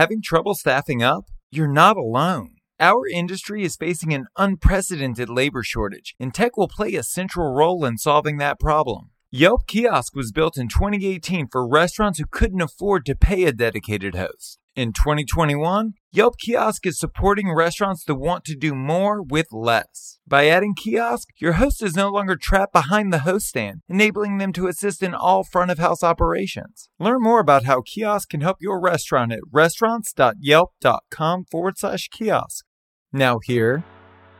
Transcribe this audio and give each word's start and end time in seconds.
Having 0.00 0.22
trouble 0.22 0.54
staffing 0.54 1.02
up? 1.02 1.26
You're 1.50 1.68
not 1.68 1.98
alone. 1.98 2.54
Our 2.80 3.06
industry 3.06 3.64
is 3.64 3.76
facing 3.76 4.14
an 4.14 4.28
unprecedented 4.34 5.28
labor 5.28 5.62
shortage, 5.62 6.14
and 6.18 6.32
tech 6.32 6.56
will 6.56 6.68
play 6.68 6.94
a 6.94 7.02
central 7.02 7.52
role 7.52 7.84
in 7.84 7.98
solving 7.98 8.38
that 8.38 8.58
problem. 8.58 9.10
Yelp 9.30 9.66
Kiosk 9.66 10.16
was 10.16 10.32
built 10.32 10.56
in 10.56 10.68
2018 10.68 11.48
for 11.48 11.68
restaurants 11.68 12.18
who 12.18 12.24
couldn't 12.24 12.62
afford 12.62 13.04
to 13.04 13.14
pay 13.14 13.44
a 13.44 13.52
dedicated 13.52 14.14
host. 14.14 14.58
In 14.74 14.94
2021, 14.94 15.92
Yelp 16.12 16.38
Kiosk 16.38 16.86
is 16.86 16.98
supporting 16.98 17.54
restaurants 17.54 18.04
that 18.04 18.16
want 18.16 18.44
to 18.44 18.56
do 18.56 18.74
more 18.74 19.22
with 19.22 19.46
less. 19.52 20.18
By 20.26 20.48
adding 20.48 20.74
kiosk, 20.74 21.28
your 21.36 21.52
host 21.52 21.84
is 21.84 21.94
no 21.94 22.08
longer 22.08 22.34
trapped 22.34 22.72
behind 22.72 23.12
the 23.12 23.20
host 23.20 23.46
stand, 23.46 23.82
enabling 23.88 24.38
them 24.38 24.52
to 24.54 24.66
assist 24.66 25.04
in 25.04 25.14
all 25.14 25.44
front 25.44 25.70
of 25.70 25.78
house 25.78 26.02
operations. 26.02 26.88
Learn 26.98 27.22
more 27.22 27.38
about 27.38 27.62
how 27.62 27.82
kiosk 27.82 28.30
can 28.30 28.40
help 28.40 28.56
your 28.60 28.80
restaurant 28.80 29.30
at 29.30 29.38
restaurants.yelp.com 29.52 31.44
forward 31.48 31.78
slash 31.78 32.08
kiosk. 32.08 32.64
Now, 33.12 33.38
here 33.44 33.84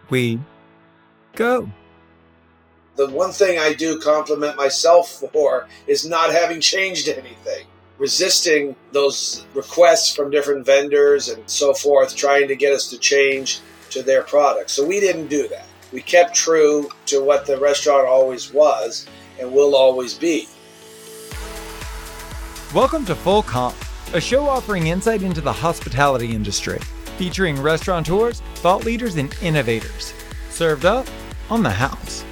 we 0.09 0.41
go. 1.37 1.71
The 2.97 3.11
one 3.11 3.31
thing 3.31 3.61
I 3.61 3.75
do 3.75 4.01
compliment 4.01 4.57
myself 4.57 5.23
for 5.33 5.69
is 5.87 6.05
not 6.05 6.33
having 6.33 6.61
changed 6.61 7.07
anything, 7.09 7.67
resisting 8.01 8.75
those 8.93 9.45
requests 9.53 10.17
from 10.17 10.31
different 10.31 10.65
vendors 10.65 11.29
and 11.29 11.43
so 11.49 11.75
forth, 11.75 12.17
trying 12.17 12.49
to 12.49 12.57
get 12.57 12.73
us 12.73 12.89
to 12.89 12.97
change 12.97 13.61
to 13.91 14.03
their 14.03 14.23
product. 14.23 14.71
So 14.71 14.87
we 14.87 15.01
didn't 15.01 15.27
do 15.27 15.47
that. 15.49 15.67
We 15.93 16.01
kept 16.01 16.35
true 16.35 16.89
to 17.07 17.23
what 17.23 17.45
the 17.45 17.59
restaurant 17.59 18.09
always 18.09 18.55
was 18.55 19.07
and 19.39 19.53
will 19.53 19.77
always 19.77 20.15
be. 20.15 20.49
Welcome 22.75 23.05
to 23.05 23.15
Full 23.15 23.43
Comp, 23.43 23.77
a 24.15 24.21
show 24.21 24.49
offering 24.49 24.87
insight 24.87 25.23
into 25.23 25.43
the 25.43 25.53
hospitality 25.53 26.35
industry, 26.35 26.79
featuring 27.19 27.61
restaurateurs, 27.61 28.41
thought 28.57 28.87
leaders, 28.87 29.17
and 29.17 29.37
innovators. 29.43 30.15
Served 30.49 30.87
up 30.87 31.07
on 31.51 31.63
the 31.63 31.69
house. 31.69 32.25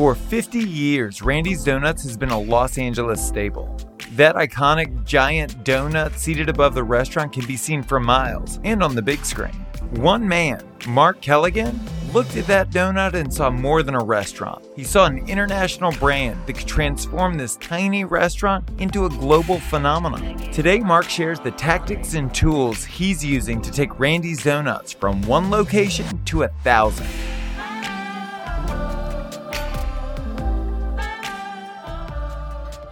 For 0.00 0.14
50 0.14 0.60
years, 0.60 1.20
Randy's 1.20 1.62
Donuts 1.62 2.04
has 2.04 2.16
been 2.16 2.30
a 2.30 2.40
Los 2.40 2.78
Angeles 2.78 3.22
staple. 3.22 3.76
That 4.12 4.34
iconic 4.34 5.04
giant 5.04 5.62
donut 5.62 6.16
seated 6.16 6.48
above 6.48 6.72
the 6.72 6.82
restaurant 6.82 7.34
can 7.34 7.44
be 7.44 7.58
seen 7.58 7.82
for 7.82 8.00
miles 8.00 8.60
and 8.64 8.82
on 8.82 8.94
the 8.94 9.02
big 9.02 9.22
screen. 9.26 9.52
One 9.96 10.26
man, 10.26 10.66
Mark 10.88 11.20
Kelegian, 11.20 11.78
looked 12.14 12.34
at 12.38 12.46
that 12.46 12.70
donut 12.70 13.12
and 13.12 13.30
saw 13.30 13.50
more 13.50 13.82
than 13.82 13.94
a 13.94 14.02
restaurant. 14.02 14.64
He 14.74 14.84
saw 14.84 15.04
an 15.04 15.28
international 15.28 15.92
brand 15.92 16.46
that 16.46 16.54
could 16.54 16.66
transform 16.66 17.34
this 17.34 17.56
tiny 17.56 18.04
restaurant 18.04 18.66
into 18.78 19.04
a 19.04 19.10
global 19.10 19.60
phenomenon. 19.60 20.38
Today, 20.50 20.78
Mark 20.78 21.10
shares 21.10 21.40
the 21.40 21.50
tactics 21.50 22.14
and 22.14 22.32
tools 22.32 22.86
he's 22.86 23.22
using 23.22 23.60
to 23.60 23.70
take 23.70 24.00
Randy's 24.00 24.42
Donuts 24.42 24.94
from 24.94 25.20
one 25.26 25.50
location 25.50 26.24
to 26.24 26.44
a 26.44 26.48
thousand. 26.64 27.06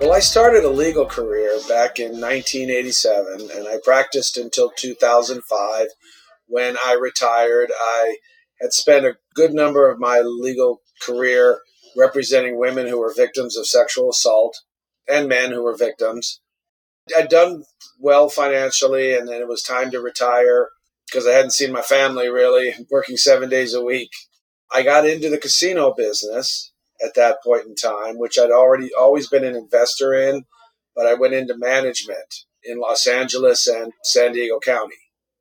Well, 0.01 0.13
I 0.13 0.21
started 0.21 0.63
a 0.63 0.71
legal 0.71 1.07
career 1.07 1.59
back 1.69 1.99
in 1.99 2.21
1987 2.21 3.51
and 3.53 3.67
I 3.67 3.79
practiced 3.83 4.37
until 4.37 4.71
2005. 4.71 5.87
When 6.47 6.77
I 6.85 6.93
retired, 6.93 7.73
I 7.77 8.19
had 8.61 8.73
spent 8.73 9.07
a 9.07 9.17
good 9.35 9.53
number 9.53 9.91
of 9.91 9.99
my 9.99 10.21
legal 10.21 10.83
career 11.03 11.63
representing 11.97 12.61
women 12.61 12.87
who 12.87 13.01
were 13.01 13.13
victims 13.13 13.57
of 13.57 13.67
sexual 13.67 14.11
assault 14.11 14.61
and 15.09 15.29
men 15.29 15.51
who 15.51 15.65
were 15.65 15.77
victims. 15.77 16.41
I'd 17.17 17.29
done 17.29 17.65
well 17.99 18.29
financially, 18.29 19.15
and 19.15 19.27
then 19.27 19.41
it 19.41 19.49
was 19.49 19.63
time 19.63 19.91
to 19.91 20.01
retire 20.01 20.69
because 21.07 21.27
I 21.27 21.33
hadn't 21.33 21.55
seen 21.55 21.73
my 21.73 21.83
family 21.83 22.29
really, 22.29 22.73
working 22.89 23.17
seven 23.17 23.49
days 23.49 23.75
a 23.75 23.83
week. 23.83 24.11
I 24.73 24.85
got 24.85 25.09
into 25.09 25.29
the 25.29 25.39
casino 25.39 25.93
business 25.93 26.68
at 27.05 27.15
that 27.15 27.43
point 27.45 27.67
in 27.67 27.75
time, 27.75 28.19
which 28.19 28.39
I'd 28.39 28.51
already 28.51 28.91
always 28.99 29.29
been 29.29 29.45
an 29.45 29.55
investor 29.55 30.15
in, 30.15 30.45
but 30.95 31.07
I 31.07 31.15
went 31.15 31.35
into 31.35 31.57
management 31.57 32.45
in 32.65 32.81
Los 32.81 33.07
Angeles 33.07 33.67
and 33.67 33.93
San 34.03 34.33
Diego 34.33 34.59
County. 34.59 34.97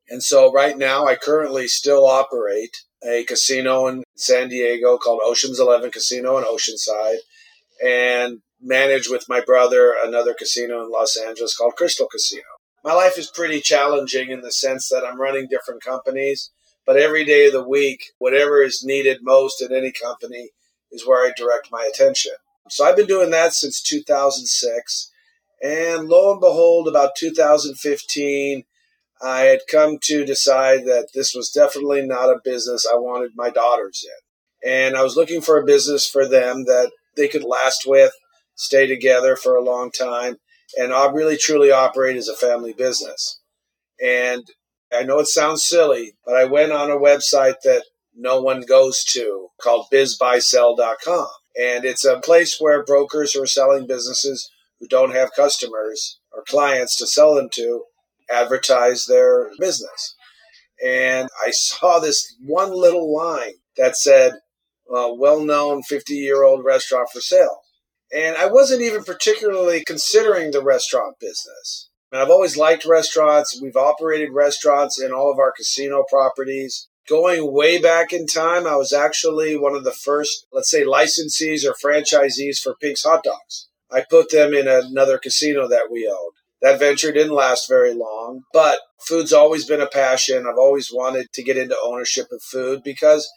And 0.09 0.23
so 0.23 0.51
right 0.51 0.77
now 0.77 1.05
I 1.05 1.15
currently 1.15 1.67
still 1.67 2.05
operate 2.05 2.77
a 3.03 3.23
casino 3.23 3.87
in 3.87 4.03
San 4.15 4.49
Diego 4.49 4.97
called 4.97 5.21
Ocean's 5.23 5.59
11 5.59 5.91
Casino 5.91 6.37
in 6.37 6.43
Oceanside 6.43 7.17
and 7.83 8.39
manage 8.61 9.09
with 9.09 9.29
my 9.29 9.41
brother 9.41 9.93
another 10.03 10.33
casino 10.33 10.83
in 10.83 10.91
Los 10.91 11.17
Angeles 11.17 11.55
called 11.55 11.75
Crystal 11.75 12.07
Casino. 12.07 12.43
My 12.83 12.93
life 12.93 13.17
is 13.17 13.29
pretty 13.29 13.59
challenging 13.59 14.29
in 14.29 14.41
the 14.41 14.51
sense 14.51 14.89
that 14.89 15.03
I'm 15.05 15.19
running 15.19 15.47
different 15.47 15.83
companies, 15.83 16.51
but 16.85 16.97
every 16.97 17.25
day 17.25 17.47
of 17.47 17.53
the 17.53 17.67
week, 17.67 18.05
whatever 18.17 18.63
is 18.63 18.83
needed 18.83 19.19
most 19.21 19.61
at 19.61 19.71
any 19.71 19.91
company 19.91 20.51
is 20.91 21.05
where 21.05 21.25
I 21.25 21.31
direct 21.35 21.69
my 21.71 21.89
attention. 21.91 22.33
So 22.69 22.85
I've 22.85 22.95
been 22.95 23.07
doing 23.07 23.31
that 23.31 23.53
since 23.53 23.81
2006. 23.81 25.11
And 25.63 26.07
lo 26.07 26.31
and 26.31 26.39
behold, 26.39 26.87
about 26.87 27.15
2015, 27.17 28.63
I 29.21 29.39
had 29.41 29.61
come 29.71 29.97
to 30.03 30.25
decide 30.25 30.85
that 30.85 31.09
this 31.13 31.33
was 31.33 31.49
definitely 31.49 32.05
not 32.05 32.29
a 32.29 32.41
business 32.43 32.85
I 32.85 32.95
wanted 32.95 33.31
my 33.35 33.49
daughters 33.49 34.05
in. 34.05 34.69
And 34.69 34.95
I 34.95 35.03
was 35.03 35.15
looking 35.15 35.41
for 35.41 35.57
a 35.59 35.65
business 35.65 36.07
for 36.07 36.27
them 36.27 36.65
that 36.65 36.91
they 37.15 37.27
could 37.27 37.43
last 37.43 37.85
with, 37.87 38.11
stay 38.55 38.85
together 38.85 39.35
for 39.35 39.55
a 39.55 39.63
long 39.63 39.91
time, 39.91 40.37
and 40.77 40.91
really 41.13 41.37
truly 41.37 41.71
operate 41.71 42.17
as 42.17 42.27
a 42.27 42.35
family 42.35 42.73
business. 42.73 43.39
And 44.03 44.43
I 44.93 45.03
know 45.03 45.19
it 45.19 45.27
sounds 45.27 45.63
silly, 45.63 46.13
but 46.25 46.35
I 46.35 46.45
went 46.45 46.71
on 46.71 46.91
a 46.91 46.97
website 46.97 47.55
that 47.63 47.83
no 48.17 48.41
one 48.41 48.61
goes 48.61 49.03
to 49.03 49.49
called 49.61 49.87
bizbuysell.com. 49.93 51.27
And 51.59 51.85
it's 51.85 52.05
a 52.05 52.19
place 52.19 52.57
where 52.59 52.83
brokers 52.83 53.33
who 53.33 53.43
are 53.43 53.47
selling 53.47 53.87
businesses 53.87 54.49
who 54.79 54.87
don't 54.87 55.13
have 55.13 55.31
customers 55.35 56.19
or 56.31 56.43
clients 56.43 56.97
to 56.97 57.07
sell 57.07 57.35
them 57.35 57.49
to 57.53 57.85
advertise 58.29 59.05
their 59.05 59.49
business. 59.59 60.15
And 60.83 61.29
I 61.45 61.51
saw 61.51 61.99
this 61.99 62.35
one 62.45 62.71
little 62.71 63.15
line 63.15 63.53
that 63.77 63.95
said, 63.95 64.33
uh, 64.93 65.09
well 65.17 65.43
known 65.43 65.83
50 65.83 66.13
year 66.13 66.43
old 66.43 66.63
restaurant 66.63 67.09
for 67.11 67.19
sale. 67.19 67.61
And 68.13 68.37
I 68.37 68.45
wasn't 68.47 68.81
even 68.81 69.03
particularly 69.03 69.83
considering 69.85 70.51
the 70.51 70.63
restaurant 70.63 71.19
business. 71.19 71.89
And 72.11 72.21
I've 72.21 72.29
always 72.29 72.55
liked 72.55 72.85
restaurants. 72.85 73.59
We've 73.61 73.75
operated 73.75 74.31
restaurants 74.31 75.01
in 75.01 75.11
all 75.11 75.31
of 75.31 75.39
our 75.39 75.51
casino 75.51 76.05
properties. 76.09 76.87
Going 77.07 77.53
way 77.53 77.79
back 77.81 78.11
in 78.11 78.27
time, 78.27 78.67
I 78.67 78.75
was 78.75 78.91
actually 78.91 79.57
one 79.57 79.75
of 79.75 79.83
the 79.83 79.93
first, 79.93 80.45
let's 80.51 80.69
say, 80.69 80.83
licensees 80.83 81.63
or 81.65 81.73
franchisees 81.73 82.59
for 82.59 82.75
Pink's 82.75 83.03
Hot 83.03 83.23
Dogs. 83.23 83.69
I 83.89 84.03
put 84.09 84.29
them 84.31 84.53
in 84.53 84.67
another 84.67 85.17
casino 85.17 85.67
that 85.69 85.89
we 85.89 86.07
owned. 86.07 86.33
That 86.61 86.79
venture 86.79 87.11
didn't 87.11 87.33
last 87.33 87.69
very 87.69 87.93
long, 87.93 88.41
but 88.51 88.79
food's 88.99 89.31
always 89.31 89.65
been 89.65 89.79
a 89.79 89.87
passion. 89.87 90.45
I've 90.47 90.57
always 90.57 90.91
wanted 90.91 91.31
to 91.33 91.43
get 91.43 91.55
into 91.55 91.77
ownership 91.81 92.27
of 92.31 92.41
food 92.41 92.81
because 92.83 93.29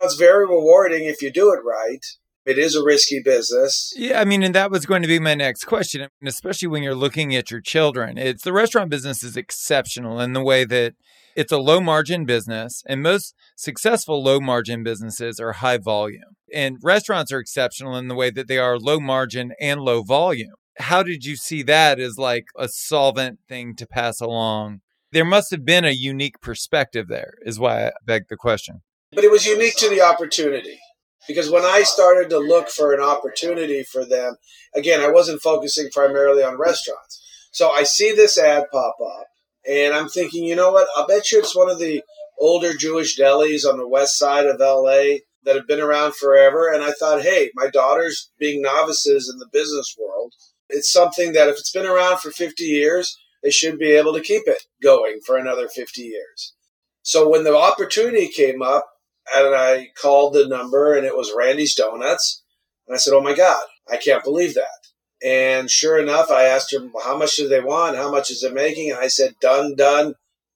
it's 0.00 0.14
very 0.14 0.46
rewarding 0.46 1.04
if 1.04 1.20
you 1.20 1.30
do 1.30 1.52
it 1.52 1.60
right. 1.64 2.04
It 2.46 2.56
is 2.56 2.74
a 2.74 2.82
risky 2.82 3.20
business. 3.22 3.92
Yeah, 3.94 4.20
I 4.20 4.24
mean, 4.24 4.42
and 4.42 4.54
that 4.54 4.70
was 4.70 4.86
going 4.86 5.02
to 5.02 5.08
be 5.08 5.18
my 5.18 5.34
next 5.34 5.64
question, 5.64 6.08
especially 6.24 6.68
when 6.68 6.82
you're 6.82 6.94
looking 6.94 7.34
at 7.34 7.50
your 7.50 7.60
children. 7.60 8.16
It's 8.16 8.42
the 8.42 8.54
restaurant 8.54 8.88
business 8.90 9.22
is 9.22 9.36
exceptional 9.36 10.18
in 10.20 10.32
the 10.32 10.42
way 10.42 10.64
that 10.64 10.94
it's 11.38 11.52
a 11.52 11.58
low 11.58 11.80
margin 11.80 12.24
business, 12.24 12.82
and 12.88 13.00
most 13.00 13.32
successful 13.54 14.20
low 14.20 14.40
margin 14.40 14.82
businesses 14.82 15.38
are 15.38 15.52
high 15.52 15.78
volume. 15.78 16.34
And 16.52 16.78
restaurants 16.82 17.30
are 17.30 17.38
exceptional 17.38 17.96
in 17.96 18.08
the 18.08 18.16
way 18.16 18.30
that 18.30 18.48
they 18.48 18.58
are 18.58 18.76
low 18.76 18.98
margin 18.98 19.52
and 19.60 19.80
low 19.80 20.02
volume. 20.02 20.54
How 20.78 21.04
did 21.04 21.24
you 21.24 21.36
see 21.36 21.62
that 21.62 22.00
as 22.00 22.18
like 22.18 22.46
a 22.58 22.66
solvent 22.66 23.38
thing 23.48 23.76
to 23.76 23.86
pass 23.86 24.20
along? 24.20 24.80
There 25.12 25.24
must 25.24 25.52
have 25.52 25.64
been 25.64 25.84
a 25.84 25.92
unique 25.92 26.40
perspective 26.40 27.06
there, 27.06 27.34
is 27.42 27.60
why 27.60 27.86
I 27.86 27.92
beg 28.04 28.24
the 28.28 28.36
question. 28.36 28.82
But 29.12 29.22
it 29.22 29.30
was 29.30 29.46
unique 29.46 29.76
to 29.76 29.88
the 29.88 30.00
opportunity 30.00 30.80
because 31.28 31.50
when 31.50 31.64
I 31.64 31.82
started 31.84 32.30
to 32.30 32.38
look 32.38 32.68
for 32.68 32.92
an 32.92 33.00
opportunity 33.00 33.84
for 33.84 34.04
them, 34.04 34.38
again, 34.74 35.00
I 35.00 35.08
wasn't 35.08 35.40
focusing 35.40 35.88
primarily 35.92 36.42
on 36.42 36.58
restaurants. 36.58 37.22
So 37.52 37.70
I 37.70 37.84
see 37.84 38.10
this 38.10 38.36
ad 38.36 38.64
pop 38.72 38.96
up 39.00 39.28
and 39.68 39.94
I'm 39.94 40.08
thinking, 40.08 40.44
you 40.44 40.56
know 40.56 40.72
what? 40.72 40.88
I'll 40.96 41.06
bet 41.06 41.30
you 41.30 41.38
it's 41.38 41.56
one 41.56 41.70
of 41.70 41.78
the 41.78 42.02
older 42.38 42.72
Jewish 42.74 43.18
delis 43.18 43.68
on 43.68 43.78
the 43.78 43.88
west 43.88 44.16
side 44.16 44.46
of 44.46 44.60
LA 44.60 45.18
that 45.44 45.56
have 45.56 45.66
been 45.66 45.80
around 45.80 46.14
forever. 46.14 46.72
And 46.72 46.82
I 46.82 46.92
thought, 46.92 47.22
hey, 47.22 47.50
my 47.54 47.68
daughters 47.68 48.30
being 48.38 48.62
novices 48.62 49.30
in 49.32 49.38
the 49.38 49.48
business 49.52 49.94
world, 49.98 50.34
it's 50.68 50.92
something 50.92 51.32
that 51.32 51.48
if 51.48 51.58
it's 51.58 51.72
been 51.72 51.86
around 51.86 52.18
for 52.20 52.30
50 52.30 52.64
years, 52.64 53.16
they 53.42 53.50
should 53.50 53.78
be 53.78 53.92
able 53.92 54.12
to 54.14 54.20
keep 54.20 54.42
it 54.46 54.62
going 54.82 55.20
for 55.24 55.36
another 55.36 55.68
50 55.68 56.02
years. 56.02 56.54
So 57.02 57.28
when 57.28 57.44
the 57.44 57.56
opportunity 57.56 58.28
came 58.28 58.62
up, 58.62 58.86
and 59.34 59.54
I 59.54 59.88
called 60.00 60.34
the 60.34 60.46
number 60.46 60.94
and 60.94 61.06
it 61.06 61.16
was 61.16 61.32
Randy's 61.36 61.74
Donuts, 61.74 62.42
and 62.86 62.94
I 62.94 62.98
said, 62.98 63.14
oh 63.14 63.20
my 63.20 63.34
God, 63.34 63.62
I 63.90 63.96
can't 63.96 64.24
believe 64.24 64.54
that. 64.54 64.77
And 65.24 65.70
sure 65.70 65.98
enough, 65.98 66.30
I 66.30 66.44
asked 66.44 66.72
her, 66.72 66.88
how 67.02 67.16
much 67.16 67.36
do 67.36 67.48
they 67.48 67.60
want? 67.60 67.96
How 67.96 68.10
much 68.10 68.30
is 68.30 68.42
it 68.42 68.54
making? 68.54 68.90
And 68.90 69.00
I 69.00 69.08
said, 69.08 69.34
done, 69.40 69.74
done, 69.74 70.14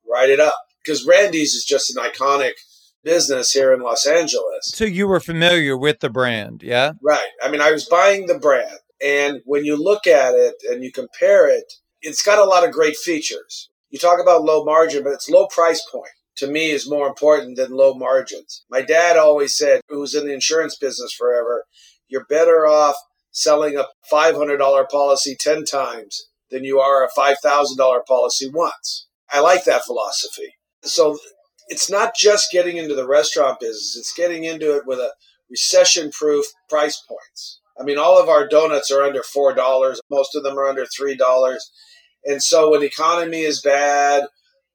write 0.09 0.31
it 0.31 0.41
up. 0.41 0.55
Because 0.85 1.07
Randy's 1.07 1.55
is 1.55 1.65
just 1.65 1.95
an 1.95 2.03
iconic 2.03 2.53
business 3.05 3.53
here 3.53 3.73
in 3.73 3.81
Los 3.81 4.07
Angeles. 4.07 4.73
So 4.75 4.85
you 4.85 5.09
were 5.09 5.21
familiar 5.21 5.77
with 5.77 6.01
the 6.01 6.11
brand, 6.11 6.63
yeah? 6.63 6.93
Right. 7.03 7.31
I 7.43 7.51
mean, 7.51 7.61
I 7.61 7.73
was 7.73 7.87
buying 7.87 8.27
the 8.27 8.39
brand. 8.39 8.79
And 9.05 9.41
when 9.45 9.65
you 9.65 9.77
look 9.77 10.07
at 10.07 10.35
it 10.35 10.55
and 10.71 10.85
you 10.85 10.93
compare 10.93 11.49
it, 11.49 11.73
it's 12.01 12.23
got 12.23 12.39
a 12.39 12.45
lot 12.45 12.65
of 12.65 12.73
great 12.73 12.97
features. 12.97 13.69
You 13.91 13.99
talk 13.99 14.21
about 14.21 14.45
low 14.45 14.65
margin, 14.65 15.03
but 15.03 15.13
it's 15.13 15.29
low 15.29 15.49
price 15.49 15.85
point 15.91 16.11
to 16.37 16.47
me 16.47 16.71
is 16.71 16.89
more 16.89 17.07
important 17.07 17.57
than 17.57 17.73
low 17.73 17.95
margins. 17.95 18.65
My 18.71 18.83
dad 18.83 19.17
always 19.17 19.57
said, 19.57 19.81
who's 19.89 20.15
in 20.15 20.27
the 20.27 20.33
insurance 20.33 20.77
business 20.77 21.13
forever, 21.13 21.65
you're 22.09 22.25
better 22.25 22.67
off 22.67 22.97
selling 23.33 23.77
a 23.77 23.87
$500 24.11 24.89
policy 24.89 25.37
10 25.39 25.65
times 25.65 26.29
than 26.51 26.65
you 26.65 26.79
are 26.79 27.05
a 27.05 27.11
$5,000 27.11 28.07
policy 28.07 28.49
once. 28.49 29.07
I 29.31 29.41
like 29.41 29.65
that 29.65 29.85
philosophy. 29.85 30.55
So 30.83 31.19
it's 31.69 31.91
not 31.91 32.15
just 32.15 32.53
getting 32.53 32.77
into 32.77 32.95
the 32.95 33.09
restaurant 33.09 33.59
business, 33.59 33.97
it's 33.97 34.13
getting 34.13 34.45
into 34.45 34.77
it 34.77 34.87
with 34.87 34.99
a 34.99 35.13
recession 35.51 36.11
proof 36.11 36.47
price 36.69 37.03
points. 37.09 37.61
I 37.81 37.85
mean, 37.85 37.99
all 37.99 38.21
of 38.21 38.29
our 38.29 38.47
donuts 38.47 38.91
are 38.91 39.03
under 39.03 39.23
$4, 39.23 39.99
most 40.11 40.37
of 40.37 40.43
them 40.43 40.59
are 40.59 40.69
under 40.69 40.85
$3. 40.85 41.57
And 42.25 42.43
so 42.43 42.71
when 42.71 42.81
the 42.81 42.87
economy 42.87 43.41
is 43.41 43.63
bad, 43.63 44.25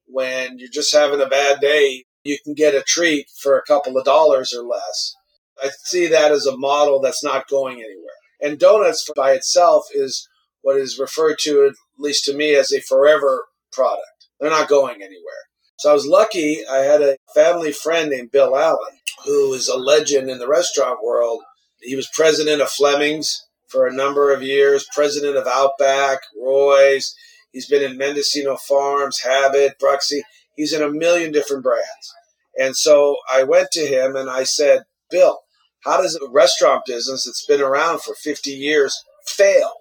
when 0.07 0.57
you're 0.57 0.69
just 0.71 0.93
having 0.93 1.21
a 1.21 1.27
bad 1.27 1.59
day, 1.59 2.05
you 2.23 2.37
can 2.43 2.53
get 2.53 2.73
a 2.73 2.81
treat 2.81 3.27
for 3.41 3.57
a 3.57 3.63
couple 3.63 3.97
of 3.97 4.05
dollars 4.05 4.53
or 4.53 4.63
less. 4.63 5.15
I 5.61 5.69
see 5.83 6.07
that 6.07 6.31
as 6.31 6.45
a 6.45 6.57
model 6.57 6.99
that's 6.99 7.23
not 7.23 7.47
going 7.47 7.77
anywhere. 7.77 8.17
And 8.41 8.59
donuts 8.59 9.09
by 9.15 9.31
itself 9.31 9.87
is 9.93 10.27
what 10.61 10.77
is 10.77 10.99
referred 10.99 11.37
to, 11.39 11.65
at 11.67 11.73
least 11.97 12.25
to 12.25 12.33
me, 12.35 12.55
as 12.55 12.71
a 12.71 12.81
forever 12.81 13.45
product. 13.71 14.27
They're 14.39 14.49
not 14.49 14.69
going 14.69 15.01
anywhere. 15.01 15.47
So 15.79 15.91
I 15.91 15.93
was 15.93 16.07
lucky. 16.07 16.61
I 16.69 16.77
had 16.77 17.01
a 17.01 17.17
family 17.33 17.71
friend 17.71 18.09
named 18.09 18.31
Bill 18.31 18.57
Allen, 18.57 18.99
who 19.25 19.53
is 19.53 19.67
a 19.67 19.77
legend 19.77 20.29
in 20.29 20.39
the 20.39 20.47
restaurant 20.47 21.03
world. 21.03 21.41
He 21.81 21.95
was 21.95 22.09
president 22.13 22.61
of 22.61 22.69
Fleming's 22.69 23.47
for 23.67 23.85
a 23.85 23.93
number 23.93 24.33
of 24.33 24.41
years, 24.41 24.87
president 24.93 25.37
of 25.37 25.45
Outback, 25.47 26.19
Roy's. 26.41 27.15
He's 27.51 27.67
been 27.67 27.83
in 27.83 27.97
Mendocino 27.97 28.57
Farms, 28.57 29.21
Habit, 29.21 29.79
Bruxie. 29.79 30.21
He's 30.55 30.73
in 30.73 30.81
a 30.81 30.89
million 30.89 31.31
different 31.31 31.63
brands. 31.63 32.13
And 32.59 32.75
so 32.75 33.17
I 33.31 33.43
went 33.43 33.71
to 33.71 33.85
him 33.85 34.15
and 34.15 34.29
I 34.29 34.43
said, 34.43 34.83
Bill, 35.09 35.39
how 35.83 36.01
does 36.01 36.15
a 36.15 36.29
restaurant 36.29 36.83
business 36.85 37.25
that's 37.25 37.45
been 37.45 37.61
around 37.61 38.01
for 38.01 38.15
50 38.15 38.51
years 38.51 38.97
fail? 39.25 39.71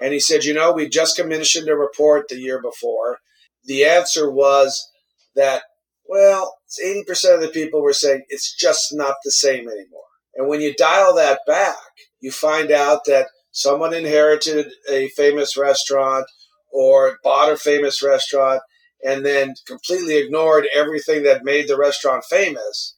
And 0.00 0.12
he 0.12 0.20
said, 0.20 0.44
you 0.44 0.54
know, 0.54 0.72
we 0.72 0.88
just 0.88 1.16
commissioned 1.16 1.68
a 1.68 1.76
report 1.76 2.28
the 2.28 2.38
year 2.38 2.60
before. 2.60 3.18
The 3.64 3.84
answer 3.84 4.30
was 4.30 4.88
that, 5.34 5.62
well, 6.08 6.56
80% 6.82 7.34
of 7.34 7.40
the 7.40 7.50
people 7.52 7.82
were 7.82 7.92
saying 7.92 8.22
it's 8.28 8.54
just 8.54 8.88
not 8.92 9.16
the 9.24 9.32
same 9.32 9.68
anymore. 9.68 10.02
And 10.34 10.48
when 10.48 10.60
you 10.60 10.74
dial 10.74 11.14
that 11.16 11.40
back, 11.46 11.76
you 12.20 12.30
find 12.30 12.70
out 12.70 13.04
that 13.06 13.26
someone 13.50 13.92
inherited 13.92 14.70
a 14.88 15.08
famous 15.10 15.56
restaurant 15.56 16.26
or 16.72 17.18
bought 17.24 17.52
a 17.52 17.56
famous 17.56 18.02
restaurant 18.02 18.60
and 19.04 19.24
then 19.24 19.54
completely 19.66 20.16
ignored 20.16 20.66
everything 20.74 21.22
that 21.24 21.44
made 21.44 21.68
the 21.68 21.76
restaurant 21.76 22.24
famous 22.28 22.96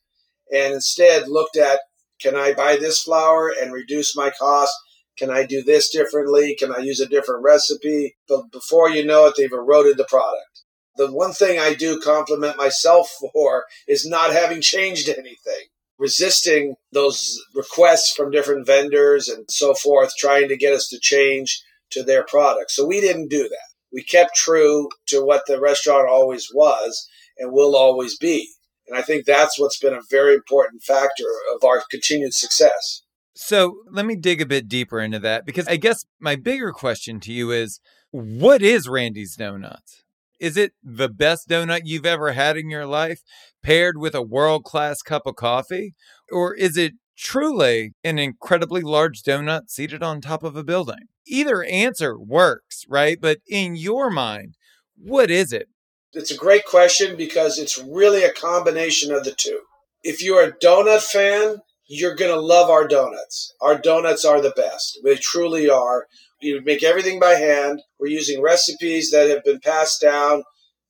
and 0.52 0.74
instead 0.74 1.28
looked 1.28 1.56
at 1.56 1.80
can 2.20 2.36
I 2.36 2.52
buy 2.52 2.76
this 2.76 3.02
flour 3.02 3.52
and 3.60 3.72
reduce 3.72 4.16
my 4.16 4.30
cost? 4.30 4.72
Can 5.18 5.30
I 5.30 5.44
do 5.44 5.62
this 5.62 5.90
differently? 5.90 6.56
Can 6.58 6.72
I 6.74 6.78
use 6.78 7.00
a 7.00 7.08
different 7.08 7.42
recipe? 7.42 8.16
But 8.28 8.50
before 8.52 8.90
you 8.90 9.04
know 9.04 9.26
it, 9.26 9.34
they've 9.36 9.52
eroded 9.52 9.96
the 9.96 10.04
product. 10.04 10.62
The 10.96 11.10
one 11.10 11.32
thing 11.32 11.58
I 11.58 11.74
do 11.74 12.00
compliment 12.00 12.56
myself 12.56 13.10
for 13.32 13.64
is 13.88 14.06
not 14.06 14.32
having 14.32 14.60
changed 14.60 15.08
anything, 15.08 15.68
resisting 15.98 16.74
those 16.92 17.38
requests 17.54 18.12
from 18.12 18.30
different 18.30 18.66
vendors 18.66 19.28
and 19.28 19.44
so 19.50 19.74
forth, 19.74 20.12
trying 20.18 20.48
to 20.48 20.56
get 20.56 20.74
us 20.74 20.88
to 20.88 20.98
change 21.00 21.62
to 21.90 22.02
their 22.02 22.24
product. 22.24 22.70
So 22.70 22.86
we 22.86 23.00
didn't 23.00 23.28
do 23.28 23.42
that. 23.42 23.70
We 23.92 24.02
kept 24.02 24.36
true 24.36 24.88
to 25.06 25.24
what 25.24 25.46
the 25.46 25.60
restaurant 25.60 26.08
always 26.08 26.48
was 26.54 27.08
and 27.38 27.52
will 27.52 27.76
always 27.76 28.16
be. 28.16 28.48
And 28.90 28.98
I 28.98 29.02
think 29.02 29.24
that's 29.24 29.58
what's 29.58 29.78
been 29.78 29.94
a 29.94 30.00
very 30.10 30.34
important 30.34 30.82
factor 30.82 31.30
of 31.54 31.62
our 31.64 31.82
continued 31.88 32.34
success. 32.34 33.02
So 33.34 33.76
let 33.88 34.04
me 34.04 34.16
dig 34.16 34.42
a 34.42 34.46
bit 34.46 34.68
deeper 34.68 35.00
into 35.00 35.20
that 35.20 35.46
because 35.46 35.68
I 35.68 35.76
guess 35.76 36.04
my 36.18 36.34
bigger 36.34 36.72
question 36.72 37.20
to 37.20 37.32
you 37.32 37.52
is 37.52 37.80
what 38.10 38.62
is 38.62 38.88
Randy's 38.88 39.36
Donuts? 39.36 40.02
Is 40.40 40.56
it 40.56 40.72
the 40.82 41.08
best 41.08 41.48
donut 41.48 41.82
you've 41.84 42.04
ever 42.04 42.32
had 42.32 42.56
in 42.56 42.68
your 42.68 42.86
life 42.86 43.22
paired 43.62 43.96
with 43.96 44.14
a 44.14 44.22
world 44.22 44.64
class 44.64 45.02
cup 45.02 45.22
of 45.24 45.36
coffee? 45.36 45.94
Or 46.32 46.54
is 46.54 46.76
it 46.76 46.94
truly 47.16 47.92
an 48.02 48.18
incredibly 48.18 48.80
large 48.80 49.22
donut 49.22 49.68
seated 49.70 50.02
on 50.02 50.20
top 50.20 50.42
of 50.42 50.56
a 50.56 50.64
building? 50.64 51.06
Either 51.26 51.62
answer 51.62 52.18
works, 52.18 52.84
right? 52.88 53.20
But 53.20 53.38
in 53.46 53.76
your 53.76 54.10
mind, 54.10 54.56
what 54.96 55.30
is 55.30 55.52
it? 55.52 55.68
It's 56.12 56.32
a 56.32 56.36
great 56.36 56.64
question 56.64 57.16
because 57.16 57.56
it's 57.58 57.78
really 57.78 58.24
a 58.24 58.32
combination 58.32 59.12
of 59.12 59.24
the 59.24 59.30
two. 59.30 59.60
If 60.02 60.22
you're 60.22 60.42
a 60.42 60.52
donut 60.52 61.02
fan, 61.02 61.58
you're 61.86 62.16
going 62.16 62.32
to 62.32 62.40
love 62.40 62.68
our 62.68 62.88
donuts. 62.88 63.54
Our 63.60 63.78
donuts 63.78 64.24
are 64.24 64.40
the 64.40 64.50
best. 64.50 64.98
They 65.04 65.14
truly 65.16 65.70
are. 65.70 66.06
You 66.40 66.62
make 66.64 66.82
everything 66.82 67.20
by 67.20 67.34
hand. 67.34 67.82
We're 68.00 68.08
using 68.08 68.42
recipes 68.42 69.10
that 69.10 69.28
have 69.28 69.44
been 69.44 69.60
passed 69.60 70.00
down 70.00 70.42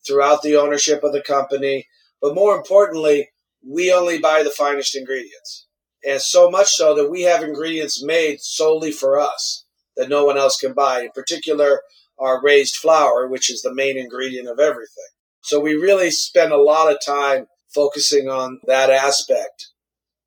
throughout 0.07 0.41
the 0.41 0.57
ownership 0.57 1.03
of 1.03 1.13
the 1.13 1.23
company. 1.23 1.87
But 2.23 2.35
more 2.35 2.57
importantly, 2.57 3.29
we 3.67 3.93
only 3.93 4.19
buy 4.19 4.43
the 4.43 4.51
finest 4.51 4.97
ingredients. 4.97 5.67
And 6.03 6.23
so 6.23 6.51
much 6.51 6.69
so 6.69 6.95
that 6.95 7.11
we 7.11 7.23
have 7.23 7.43
ingredients 7.43 8.03
made 8.03 8.41
solely 8.41 8.91
for 8.91 9.19
us 9.21 9.67
that 9.97 10.09
no 10.09 10.25
one 10.25 10.39
else 10.39 10.59
can 10.59 10.73
buy. 10.73 11.03
In 11.03 11.11
particular, 11.11 11.83
our 12.21 12.43
raised 12.43 12.77
flour, 12.77 13.27
which 13.27 13.51
is 13.51 13.63
the 13.63 13.75
main 13.75 13.97
ingredient 13.97 14.49
of 14.49 14.61
everything. 14.61 15.11
So 15.43 15.59
we 15.59 15.75
really 15.75 16.11
spend 16.11 16.53
a 16.53 16.61
lot 16.61 16.93
of 16.93 16.99
time 17.05 17.47
focusing 17.75 18.29
on 18.29 18.61
that 18.67 18.91
aspect 18.91 19.69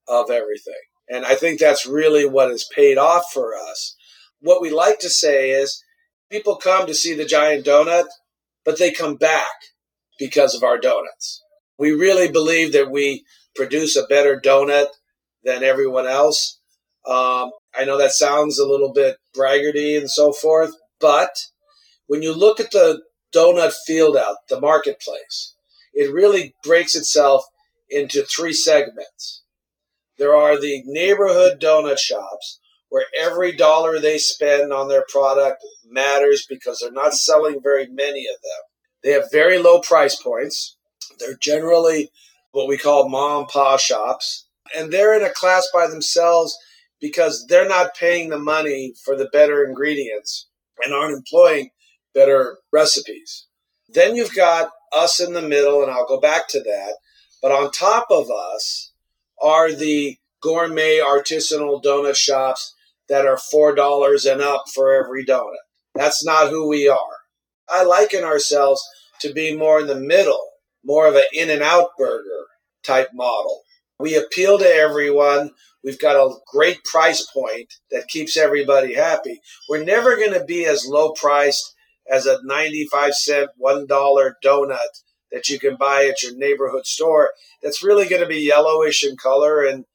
of 0.07 0.29
everything. 0.29 0.73
And 1.09 1.25
I 1.25 1.35
think 1.35 1.59
that's 1.59 1.85
really 1.85 2.27
what 2.27 2.49
has 2.49 2.67
paid 2.75 2.97
off 2.97 3.25
for 3.31 3.55
us. 3.55 3.95
What 4.39 4.61
we 4.61 4.71
like 4.71 4.99
to 4.99 5.09
say 5.09 5.51
is 5.51 5.83
people 6.31 6.55
come 6.55 6.87
to 6.87 6.93
see 6.93 7.13
the 7.13 7.25
giant 7.25 7.65
donut, 7.65 8.05
but 8.65 8.79
they 8.79 8.91
come 8.91 9.15
back 9.15 9.51
because 10.17 10.55
of 10.55 10.63
our 10.63 10.79
donuts. 10.79 11.43
We 11.77 11.91
really 11.91 12.31
believe 12.31 12.73
that 12.73 12.89
we 12.89 13.23
produce 13.55 13.95
a 13.95 14.07
better 14.07 14.39
donut 14.43 14.87
than 15.43 15.63
everyone 15.63 16.07
else. 16.07 16.59
Um, 17.05 17.51
I 17.75 17.85
know 17.85 17.97
that 17.97 18.11
sounds 18.11 18.57
a 18.57 18.67
little 18.67 18.93
bit 18.93 19.17
braggarty 19.35 19.97
and 19.97 20.09
so 20.09 20.31
forth, 20.31 20.71
but 20.99 21.29
when 22.07 22.21
you 22.21 22.33
look 22.33 22.59
at 22.59 22.71
the 22.71 23.01
donut 23.33 23.73
field 23.85 24.15
out, 24.15 24.37
the 24.49 24.59
marketplace, 24.59 25.55
it 25.93 26.13
really 26.13 26.55
breaks 26.63 26.95
itself 26.95 27.43
into 27.89 28.23
three 28.23 28.53
segments. 28.53 29.43
There 30.17 30.35
are 30.35 30.59
the 30.59 30.83
neighborhood 30.85 31.59
donut 31.59 31.97
shops 31.97 32.59
where 32.89 33.05
every 33.19 33.51
dollar 33.51 33.99
they 33.99 34.19
spend 34.19 34.71
on 34.71 34.87
their 34.87 35.05
product 35.09 35.63
matters 35.89 36.45
because 36.47 36.79
they're 36.79 36.91
not 36.91 37.15
selling 37.15 37.59
very 37.61 37.87
many 37.87 38.27
of 38.27 38.41
them. 38.41 38.61
They 39.03 39.11
have 39.11 39.31
very 39.31 39.57
low 39.57 39.81
price 39.81 40.15
points. 40.15 40.77
They're 41.19 41.37
generally 41.41 42.11
what 42.51 42.67
we 42.67 42.77
call 42.77 43.09
mom 43.09 43.39
and 43.39 43.47
pop 43.47 43.79
shops. 43.79 44.45
And 44.75 44.93
they're 44.93 45.15
in 45.15 45.25
a 45.25 45.33
class 45.33 45.67
by 45.73 45.87
themselves 45.87 46.57
because 47.01 47.45
they're 47.49 47.67
not 47.67 47.95
paying 47.95 48.29
the 48.29 48.39
money 48.39 48.93
for 49.03 49.15
the 49.15 49.29
better 49.33 49.65
ingredients 49.65 50.47
and 50.83 50.93
aren't 50.93 51.17
employing 51.17 51.71
better 52.13 52.57
recipes. 52.71 53.47
Then 53.89 54.15
you've 54.15 54.35
got 54.35 54.71
us 54.93 55.19
in 55.19 55.33
the 55.33 55.41
middle, 55.41 55.81
and 55.81 55.91
I'll 55.91 56.07
go 56.07 56.19
back 56.19 56.47
to 56.49 56.61
that. 56.61 56.97
But 57.41 57.51
on 57.51 57.71
top 57.71 58.07
of 58.09 58.29
us 58.31 58.91
are 59.41 59.71
the 59.71 60.17
gourmet 60.41 60.99
artisanal 60.99 61.83
donut 61.83 62.15
shops 62.15 62.73
that 63.09 63.25
are 63.25 63.37
$4 63.37 64.31
and 64.31 64.41
up 64.41 64.65
for 64.73 64.93
every 64.93 65.25
donut. 65.25 65.55
That's 65.95 66.25
not 66.25 66.49
who 66.49 66.67
we 66.67 66.87
are. 66.87 67.17
I 67.69 67.83
liken 67.83 68.23
ourselves 68.23 68.83
to 69.21 69.33
be 69.33 69.55
more 69.55 69.79
in 69.79 69.87
the 69.87 69.95
middle, 69.95 70.41
more 70.83 71.07
of 71.07 71.15
an 71.15 71.23
in 71.33 71.49
and 71.49 71.61
out 71.61 71.89
burger 71.97 72.47
type 72.83 73.09
model. 73.13 73.61
We 73.99 74.15
appeal 74.15 74.57
to 74.59 74.65
everyone. 74.65 75.51
We've 75.83 75.99
got 75.99 76.15
a 76.15 76.35
great 76.51 76.83
price 76.83 77.25
point 77.25 77.73
that 77.91 78.07
keeps 78.07 78.37
everybody 78.37 78.95
happy. 78.95 79.41
We're 79.69 79.83
never 79.83 80.15
going 80.15 80.33
to 80.33 80.43
be 80.43 80.65
as 80.65 80.87
low 80.87 81.11
priced 81.11 81.73
as 82.09 82.25
a 82.25 82.39
95 82.43 83.15
cent, 83.15 83.49
$1 83.61 83.87
donut 84.43 84.77
that 85.31 85.49
you 85.49 85.59
can 85.59 85.75
buy 85.75 86.05
at 86.05 86.21
your 86.21 86.35
neighborhood 86.35 86.85
store. 86.85 87.31
That's 87.61 87.83
really 87.83 88.07
going 88.07 88.21
to 88.21 88.27
be 88.27 88.45
yellowish 88.47 89.03
in 89.03 89.17
color 89.17 89.63
and 89.63 89.85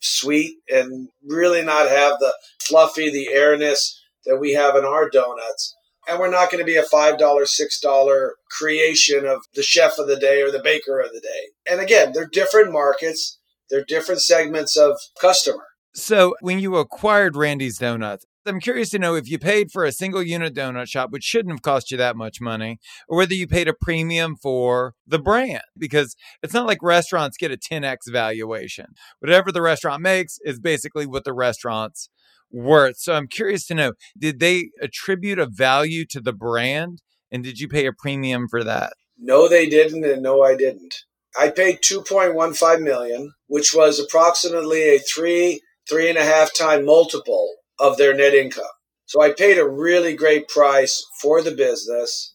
sweet 0.00 0.56
and 0.68 1.08
really 1.24 1.62
not 1.62 1.88
have 1.88 2.18
the 2.18 2.34
fluffy, 2.60 3.10
the 3.10 3.28
airness 3.28 4.00
that 4.24 4.38
we 4.38 4.52
have 4.52 4.76
in 4.76 4.84
our 4.84 5.08
donuts. 5.08 5.74
And 6.08 6.18
we're 6.18 6.30
not 6.30 6.50
going 6.50 6.60
to 6.60 6.66
be 6.66 6.76
a 6.76 6.84
$5, 6.84 7.18
$6 7.18 8.30
creation 8.50 9.26
of 9.26 9.42
the 9.54 9.62
chef 9.62 9.98
of 9.98 10.06
the 10.06 10.16
day 10.16 10.42
or 10.42 10.50
the 10.50 10.62
baker 10.62 11.00
of 11.00 11.12
the 11.12 11.20
day. 11.20 11.70
And 11.70 11.80
again, 11.80 12.12
they're 12.12 12.26
different 12.26 12.72
markets, 12.72 13.38
they're 13.70 13.84
different 13.84 14.22
segments 14.22 14.76
of 14.76 14.96
customer. 15.20 15.64
So 15.94 16.34
when 16.40 16.60
you 16.60 16.76
acquired 16.76 17.36
Randy's 17.36 17.78
Donuts, 17.78 18.24
I'm 18.48 18.60
curious 18.60 18.90
to 18.90 18.98
know 18.98 19.14
if 19.14 19.28
you 19.28 19.38
paid 19.38 19.70
for 19.70 19.84
a 19.84 19.92
single 19.92 20.22
unit 20.22 20.54
donut 20.54 20.88
shop, 20.88 21.10
which 21.10 21.24
shouldn't 21.24 21.52
have 21.52 21.62
cost 21.62 21.90
you 21.90 21.96
that 21.98 22.16
much 22.16 22.40
money, 22.40 22.78
or 23.08 23.18
whether 23.18 23.34
you 23.34 23.46
paid 23.46 23.68
a 23.68 23.74
premium 23.74 24.36
for 24.36 24.94
the 25.06 25.18
brand, 25.18 25.62
because 25.76 26.16
it's 26.42 26.54
not 26.54 26.66
like 26.66 26.82
restaurants 26.82 27.36
get 27.36 27.52
a 27.52 27.56
10x 27.56 28.10
valuation. 28.10 28.86
Whatever 29.20 29.52
the 29.52 29.62
restaurant 29.62 30.02
makes 30.02 30.38
is 30.44 30.58
basically 30.58 31.06
what 31.06 31.24
the 31.24 31.32
restaurant's 31.32 32.08
worth. 32.50 32.98
So 32.98 33.14
I'm 33.14 33.28
curious 33.28 33.66
to 33.66 33.74
know 33.74 33.92
did 34.18 34.40
they 34.40 34.70
attribute 34.80 35.38
a 35.38 35.46
value 35.46 36.04
to 36.06 36.20
the 36.20 36.32
brand? 36.32 37.02
And 37.30 37.44
did 37.44 37.60
you 37.60 37.68
pay 37.68 37.86
a 37.86 37.92
premium 37.92 38.48
for 38.48 38.64
that? 38.64 38.94
No, 39.18 39.48
they 39.48 39.68
didn't, 39.68 40.04
and 40.04 40.22
no, 40.22 40.42
I 40.42 40.56
didn't. 40.56 40.94
I 41.38 41.50
paid 41.50 41.80
2.15 41.82 42.82
million, 42.82 43.34
which 43.46 43.74
was 43.74 44.00
approximately 44.00 44.94
a 44.94 44.98
three, 44.98 45.60
three 45.88 46.08
and 46.08 46.16
a 46.16 46.24
half 46.24 46.54
time 46.54 46.84
multiple 46.84 47.57
of 47.78 47.96
their 47.96 48.14
net 48.14 48.34
income. 48.34 48.64
So 49.06 49.22
I 49.22 49.32
paid 49.32 49.58
a 49.58 49.68
really 49.68 50.14
great 50.14 50.48
price 50.48 51.04
for 51.20 51.42
the 51.42 51.52
business. 51.54 52.34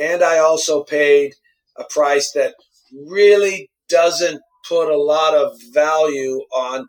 And 0.00 0.22
I 0.22 0.38
also 0.38 0.82
paid 0.82 1.34
a 1.76 1.84
price 1.84 2.32
that 2.32 2.54
really 2.92 3.70
doesn't 3.88 4.40
put 4.68 4.90
a 4.90 4.96
lot 4.96 5.34
of 5.34 5.52
value 5.72 6.40
on 6.54 6.88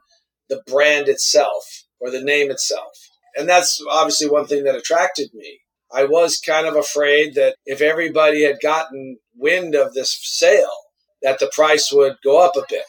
the 0.50 0.62
brand 0.66 1.10
itself 1.10 1.84
or 2.00 2.10
the 2.10 2.24
name 2.24 2.50
itself. 2.50 3.10
And 3.36 3.48
that's 3.48 3.82
obviously 3.90 4.30
one 4.30 4.48
thing 4.48 4.64
that 4.64 4.76
attracted 4.76 5.30
me. 5.34 5.60
I 5.94 6.06
was 6.06 6.40
kind 6.40 6.68
of 6.68 6.76
afraid 6.76 7.36
that 7.36 7.56
if 7.66 7.82
everybody 7.82 8.44
had 8.44 8.60
gotten 8.62 9.18
wind 9.36 9.76
of 9.76 9.94
this 9.94 10.18
sale, 10.22 10.72
that 11.22 11.40
the 11.40 11.52
price 11.54 11.92
would 11.92 12.16
go 12.24 12.44
up 12.44 12.56
a 12.56 12.66
bit 12.70 12.86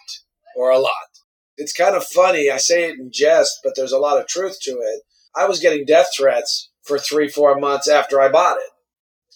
or 0.57 0.71
a 0.71 0.79
lot 0.79 1.17
it's 1.59 1.73
kind 1.73 1.95
of 1.95 2.05
funny. 2.05 2.50
I 2.50 2.57
say 2.57 2.88
it 2.88 2.99
in 2.99 3.11
jest, 3.12 3.61
but 3.62 3.75
there's 3.77 3.93
a 3.93 3.99
lot 3.99 4.19
of 4.19 4.27
truth 4.27 4.59
to 4.62 4.71
it. 4.71 5.03
I 5.37 5.47
was 5.47 5.61
getting 5.61 5.85
death 5.85 6.09
threats 6.17 6.71
for 6.83 6.99
three, 6.99 7.29
four 7.29 7.59
months 7.59 7.88
after 7.88 8.21
I 8.21 8.29
bought 8.31 8.57
it. 8.57 8.71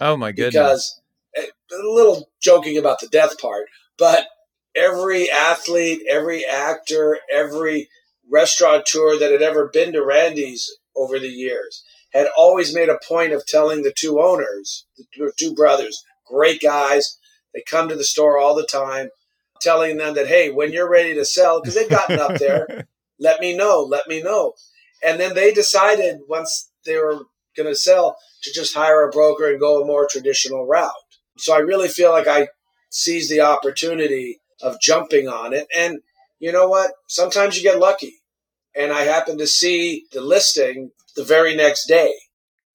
Oh 0.00 0.17
my 0.17 0.33
goodness! 0.33 0.55
Because 0.55 1.00
eh, 1.37 1.76
a 1.76 1.95
little 1.95 2.31
joking 2.41 2.79
about 2.79 3.00
the 3.00 3.09
death 3.09 3.38
part, 3.38 3.67
but 3.99 4.26
every 4.75 5.31
athlete, 5.31 6.02
every 6.09 6.45
actor, 6.47 7.19
every 7.31 7.88
restaurateur 8.31 9.19
that 9.19 9.33
had 9.33 9.43
ever 9.43 9.69
been 9.69 9.93
to 9.93 10.05
Randy's 10.05 10.71
over 10.97 11.19
the 11.19 11.29
years 11.29 11.85
had 12.12 12.29
always 12.37 12.75
made 12.75 12.88
a 12.88 12.99
point 13.07 13.33
of 13.33 13.47
telling 13.47 13.83
the 13.83 13.93
two 13.93 14.21
owners, 14.21 14.87
the 14.97 15.33
two 15.38 15.55
brothers, 15.55 16.05
great 16.26 16.61
guys. 16.61 17.19
They 17.55 17.62
come 17.67 17.88
to 17.88 17.97
the 17.97 18.05
store 18.05 18.38
all 18.38 18.55
the 18.55 18.67
time 18.67 19.11
telling 19.62 19.97
them 19.97 20.14
that, 20.14 20.26
hey, 20.26 20.50
when 20.50 20.73
you're 20.73 20.90
ready 20.90 21.14
to 21.14 21.25
sell, 21.25 21.61
because 21.61 21.75
they've 21.75 21.88
gotten 21.88 22.19
up 22.19 22.38
there, 22.38 22.87
let 23.19 23.40
me 23.40 23.57
know, 23.57 23.81
let 23.81 24.09
me 24.09 24.23
know. 24.23 24.54
And 25.04 25.19
then 25.19 25.35
they 25.35 25.52
decided 25.52 26.21
once 26.28 26.71
they 26.85 26.97
were 26.97 27.26
going 27.57 27.69
to 27.69 27.75
sell 27.75 28.16
to 28.42 28.52
just 28.52 28.75
hire 28.75 29.07
a 29.07 29.11
broker 29.11 29.50
and 29.50 29.61
go 29.61 29.83
a 29.83 29.87
more 29.87 30.09
traditional 30.11 30.66
route. 30.66 30.90
So 31.38 31.54
I 31.54 31.59
really 31.59 31.88
feel 31.88 32.11
like 32.11 32.28
I 32.28 32.49
seized 32.90 33.31
the 33.31 33.40
opportunity 33.40 34.40
of 34.61 34.81
jumping 34.81 35.28
on 35.28 35.52
it. 35.52 35.66
And 35.76 36.00
you 36.38 36.52
know 36.52 36.69
what? 36.69 36.92
Sometimes 37.09 37.57
you 37.57 37.62
get 37.62 37.78
lucky. 37.78 38.23
And 38.75 38.92
I 38.92 39.02
happened 39.02 39.38
to 39.40 39.47
see 39.47 40.07
the 40.12 40.21
listing 40.21 40.92
the 41.14 41.25
very 41.25 41.54
next 41.54 41.87
day. 41.87 42.14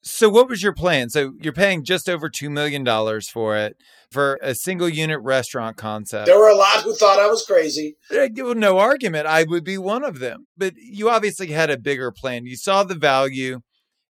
So, 0.03 0.29
what 0.29 0.47
was 0.47 0.61
your 0.61 0.73
plan? 0.73 1.09
So, 1.09 1.33
you're 1.41 1.53
paying 1.53 1.83
just 1.83 2.07
over 2.07 2.29
$2 2.29 2.51
million 2.51 2.85
for 3.21 3.57
it 3.57 3.77
for 4.11 4.39
a 4.41 4.55
single 4.55 4.89
unit 4.89 5.19
restaurant 5.21 5.77
concept. 5.77 6.25
There 6.25 6.39
were 6.39 6.49
a 6.49 6.55
lot 6.55 6.83
who 6.83 6.95
thought 6.95 7.19
I 7.19 7.27
was 7.27 7.45
crazy. 7.45 7.97
No 8.11 8.77
argument. 8.77 9.27
I 9.27 9.43
would 9.43 9.63
be 9.63 9.77
one 9.77 10.03
of 10.03 10.19
them. 10.19 10.47
But 10.57 10.73
you 10.77 11.09
obviously 11.09 11.47
had 11.47 11.69
a 11.69 11.77
bigger 11.77 12.11
plan. 12.11 12.45
You 12.45 12.55
saw 12.55 12.83
the 12.83 12.95
value 12.95 13.59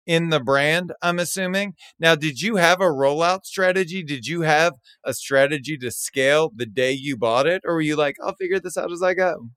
in 0.08 0.30
the 0.30 0.40
brand, 0.40 0.94
I'm 1.02 1.20
assuming. 1.20 1.74
Now, 2.00 2.16
did 2.16 2.42
you 2.42 2.56
have 2.56 2.82
a 2.82 2.86
rollout 2.86 3.46
strategy? 3.46 4.02
Did 4.04 4.26
you 4.26 4.42
have 4.42 4.74
a 5.06 5.14
strategy 5.14 5.78
to 5.78 5.92
scale 5.92 6.52
the 6.56 6.66
day 6.66 6.92
you 6.92 7.16
bought 7.16 7.46
it? 7.46 7.62
Or 7.66 7.76
were 7.76 7.82
you 7.82 7.96
like, 7.96 8.16
I'll 8.24 8.36
figure 8.36 8.60
this 8.60 8.78
out 8.78 8.92
as 8.92 9.04
I 9.04 9.14
go? 9.14 9.50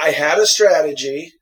I 0.00 0.10
had 0.10 0.38
a 0.38 0.46
strategy, 0.46 1.32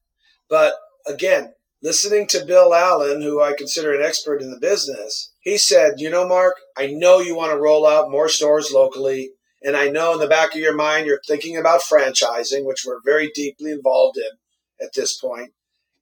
but 0.49 0.75
again, 1.07 1.53
listening 1.83 2.27
to 2.29 2.45
Bill 2.45 2.75
Allen, 2.75 3.23
who 3.23 3.41
I 3.41 3.55
consider 3.57 3.95
an 3.95 4.05
expert 4.05 4.43
in 4.43 4.51
the 4.51 4.59
business, 4.59 5.33
he 5.41 5.59
said, 5.59 5.95
You 5.99 6.11
know, 6.11 6.27
Mark, 6.27 6.57
I 6.77 6.89
know 6.89 7.21
you 7.21 7.37
want 7.37 7.53
to 7.53 7.59
roll 7.59 7.87
out 7.87 8.11
more 8.11 8.29
stores 8.29 8.73
locally. 8.73 9.33
And 9.63 9.77
I 9.77 9.89
know 9.89 10.13
in 10.13 10.21
the 10.21 10.29
back 10.29 10.55
of 10.55 10.61
your 10.61 10.77
mind 10.77 11.07
you're 11.07 11.21
thinking 11.27 11.57
about 11.57 11.81
franchising, 11.81 12.65
which 12.65 12.85
we're 12.87 13.01
very 13.05 13.31
deeply 13.35 13.73
involved 13.73 14.17
in 14.17 14.85
at 14.85 14.93
this 14.95 15.17
point. 15.17 15.53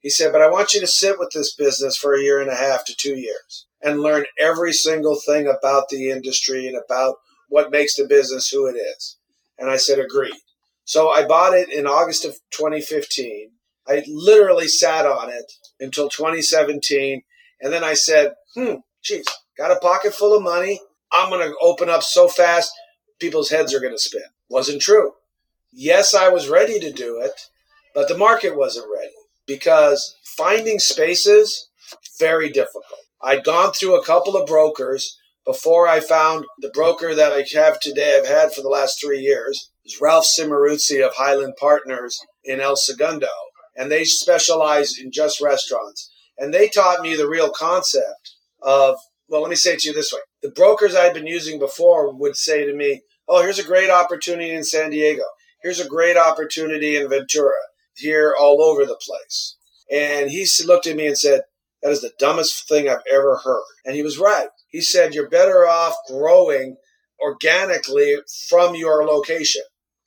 He 0.00 0.10
said, 0.10 0.32
But 0.32 0.42
I 0.42 0.50
want 0.50 0.74
you 0.74 0.80
to 0.80 0.86
sit 0.86 1.18
with 1.18 1.30
this 1.32 1.54
business 1.54 1.96
for 1.96 2.14
a 2.14 2.20
year 2.20 2.40
and 2.40 2.50
a 2.50 2.54
half 2.54 2.84
to 2.86 2.94
two 2.94 3.14
years 3.14 3.66
and 3.82 4.00
learn 4.00 4.26
every 4.38 4.72
single 4.72 5.18
thing 5.18 5.46
about 5.46 5.88
the 5.88 6.10
industry 6.10 6.66
and 6.66 6.76
about 6.76 7.16
what 7.48 7.70
makes 7.70 7.96
the 7.96 8.06
business 8.06 8.48
who 8.48 8.66
it 8.66 8.74
is. 8.76 9.16
And 9.58 9.70
I 9.70 9.76
said, 9.76 9.98
Agreed. 9.98 10.34
So 10.84 11.08
I 11.08 11.26
bought 11.26 11.54
it 11.54 11.72
in 11.72 11.86
August 11.86 12.24
of 12.24 12.34
2015. 12.50 13.50
I 13.88 14.04
literally 14.06 14.68
sat 14.68 15.06
on 15.06 15.30
it 15.30 15.52
until 15.80 16.08
2017. 16.08 17.22
And 17.60 17.72
then 17.72 17.84
I 17.84 17.94
said, 17.94 18.34
hmm, 18.54 18.74
geez, 19.02 19.26
got 19.56 19.70
a 19.70 19.80
pocket 19.80 20.14
full 20.14 20.36
of 20.36 20.42
money. 20.42 20.80
I'm 21.12 21.30
going 21.30 21.48
to 21.48 21.56
open 21.60 21.88
up 21.88 22.02
so 22.02 22.28
fast, 22.28 22.72
people's 23.20 23.50
heads 23.50 23.74
are 23.74 23.80
going 23.80 23.94
to 23.94 23.98
spin. 23.98 24.22
Wasn't 24.50 24.82
true. 24.82 25.12
Yes, 25.72 26.14
I 26.14 26.28
was 26.28 26.48
ready 26.48 26.78
to 26.80 26.92
do 26.92 27.20
it, 27.20 27.32
but 27.94 28.08
the 28.08 28.18
market 28.18 28.56
wasn't 28.56 28.90
ready 28.94 29.12
because 29.46 30.14
finding 30.24 30.78
spaces, 30.78 31.68
very 32.18 32.50
difficult. 32.50 32.84
I'd 33.22 33.44
gone 33.44 33.72
through 33.72 33.98
a 33.98 34.04
couple 34.04 34.36
of 34.36 34.46
brokers 34.46 35.16
before 35.44 35.86
I 35.86 36.00
found 36.00 36.44
the 36.58 36.70
broker 36.70 37.14
that 37.14 37.32
I 37.32 37.44
have 37.56 37.78
today, 37.78 38.18
I've 38.18 38.28
had 38.28 38.52
for 38.52 38.62
the 38.62 38.68
last 38.68 39.00
three 39.00 39.20
years, 39.20 39.70
is 39.84 40.00
Ralph 40.00 40.24
Cimaruzzi 40.24 41.06
of 41.06 41.14
Highland 41.14 41.54
Partners 41.58 42.18
in 42.44 42.60
El 42.60 42.76
Segundo 42.76 43.28
and 43.76 43.90
they 43.90 44.04
specialize 44.04 44.98
in 44.98 45.12
just 45.12 45.40
restaurants. 45.40 46.10
And 46.38 46.52
they 46.52 46.68
taught 46.68 47.02
me 47.02 47.16
the 47.16 47.28
real 47.28 47.50
concept 47.50 48.34
of, 48.62 48.96
well, 49.28 49.42
let 49.42 49.50
me 49.50 49.56
say 49.56 49.74
it 49.74 49.80
to 49.80 49.88
you 49.88 49.94
this 49.94 50.12
way. 50.12 50.20
The 50.42 50.50
brokers 50.50 50.94
I'd 50.94 51.14
been 51.14 51.26
using 51.26 51.58
before 51.58 52.12
would 52.12 52.36
say 52.36 52.64
to 52.64 52.74
me, 52.74 53.02
oh, 53.28 53.42
here's 53.42 53.58
a 53.58 53.64
great 53.64 53.90
opportunity 53.90 54.50
in 54.50 54.64
San 54.64 54.90
Diego. 54.90 55.24
Here's 55.62 55.80
a 55.80 55.88
great 55.88 56.16
opportunity 56.16 56.96
in 56.96 57.08
Ventura, 57.08 57.52
here 57.94 58.34
all 58.38 58.62
over 58.62 58.84
the 58.84 59.00
place. 59.00 59.56
And 59.90 60.30
he 60.30 60.46
looked 60.64 60.86
at 60.86 60.96
me 60.96 61.06
and 61.06 61.18
said, 61.18 61.42
that 61.82 61.90
is 61.90 62.02
the 62.02 62.12
dumbest 62.18 62.68
thing 62.68 62.88
I've 62.88 62.98
ever 63.12 63.40
heard. 63.44 63.64
And 63.84 63.94
he 63.94 64.02
was 64.02 64.18
right. 64.18 64.48
He 64.68 64.80
said, 64.80 65.14
you're 65.14 65.28
better 65.28 65.66
off 65.66 65.94
growing 66.08 66.76
organically 67.20 68.16
from 68.48 68.74
your 68.74 69.04
location. 69.04 69.62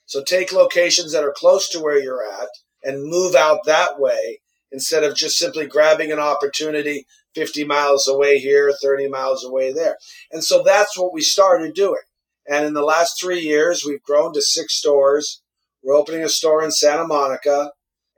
So 0.05 0.23
take 0.23 0.51
locations 0.51 1.13
that 1.13 1.23
are 1.23 1.33
close 1.35 1.69
to 1.69 1.79
where 1.79 1.99
you're 1.99 2.23
at 2.23 2.49
and 2.83 3.09
move 3.09 3.35
out 3.35 3.65
that 3.65 3.99
way 3.99 4.39
instead 4.71 5.03
of 5.03 5.15
just 5.15 5.37
simply 5.37 5.65
grabbing 5.65 6.11
an 6.11 6.19
opportunity 6.19 7.05
50 7.35 7.63
miles 7.65 8.07
away 8.07 8.39
here, 8.39 8.73
30 8.81 9.07
miles 9.07 9.45
away 9.45 9.71
there. 9.71 9.97
And 10.31 10.43
so 10.43 10.63
that's 10.63 10.97
what 10.97 11.13
we 11.13 11.21
started 11.21 11.73
doing. 11.73 12.01
And 12.47 12.65
in 12.65 12.73
the 12.73 12.83
last 12.83 13.19
three 13.19 13.39
years, 13.39 13.83
we've 13.85 14.01
grown 14.01 14.33
to 14.33 14.41
six 14.41 14.73
stores. 14.73 15.41
We're 15.83 15.95
opening 15.95 16.23
a 16.23 16.29
store 16.29 16.63
in 16.63 16.71
Santa 16.71 17.05
Monica, 17.05 17.71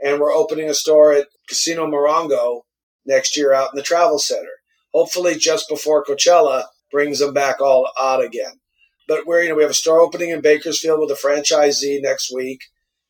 and 0.03 0.19
we're 0.19 0.33
opening 0.33 0.69
a 0.69 0.73
store 0.73 1.11
at 1.11 1.27
Casino 1.47 1.85
Morongo 1.85 2.61
next 3.05 3.35
year 3.35 3.53
out 3.53 3.71
in 3.73 3.77
the 3.77 3.83
travel 3.83 4.19
center. 4.19 4.49
Hopefully, 4.93 5.35
just 5.35 5.67
before 5.69 6.03
Coachella 6.03 6.65
brings 6.91 7.19
them 7.19 7.33
back 7.33 7.61
all 7.61 7.89
out 7.99 8.23
again. 8.23 8.59
But 9.07 9.25
we're, 9.25 9.43
you 9.43 9.49
know, 9.49 9.55
we 9.55 9.63
have 9.63 9.71
a 9.71 9.75
store 9.75 9.99
opening 9.99 10.29
in 10.29 10.41
Bakersfield 10.41 10.99
with 10.99 11.11
a 11.11 11.15
franchisee 11.15 12.01
next 12.01 12.33
week. 12.33 12.61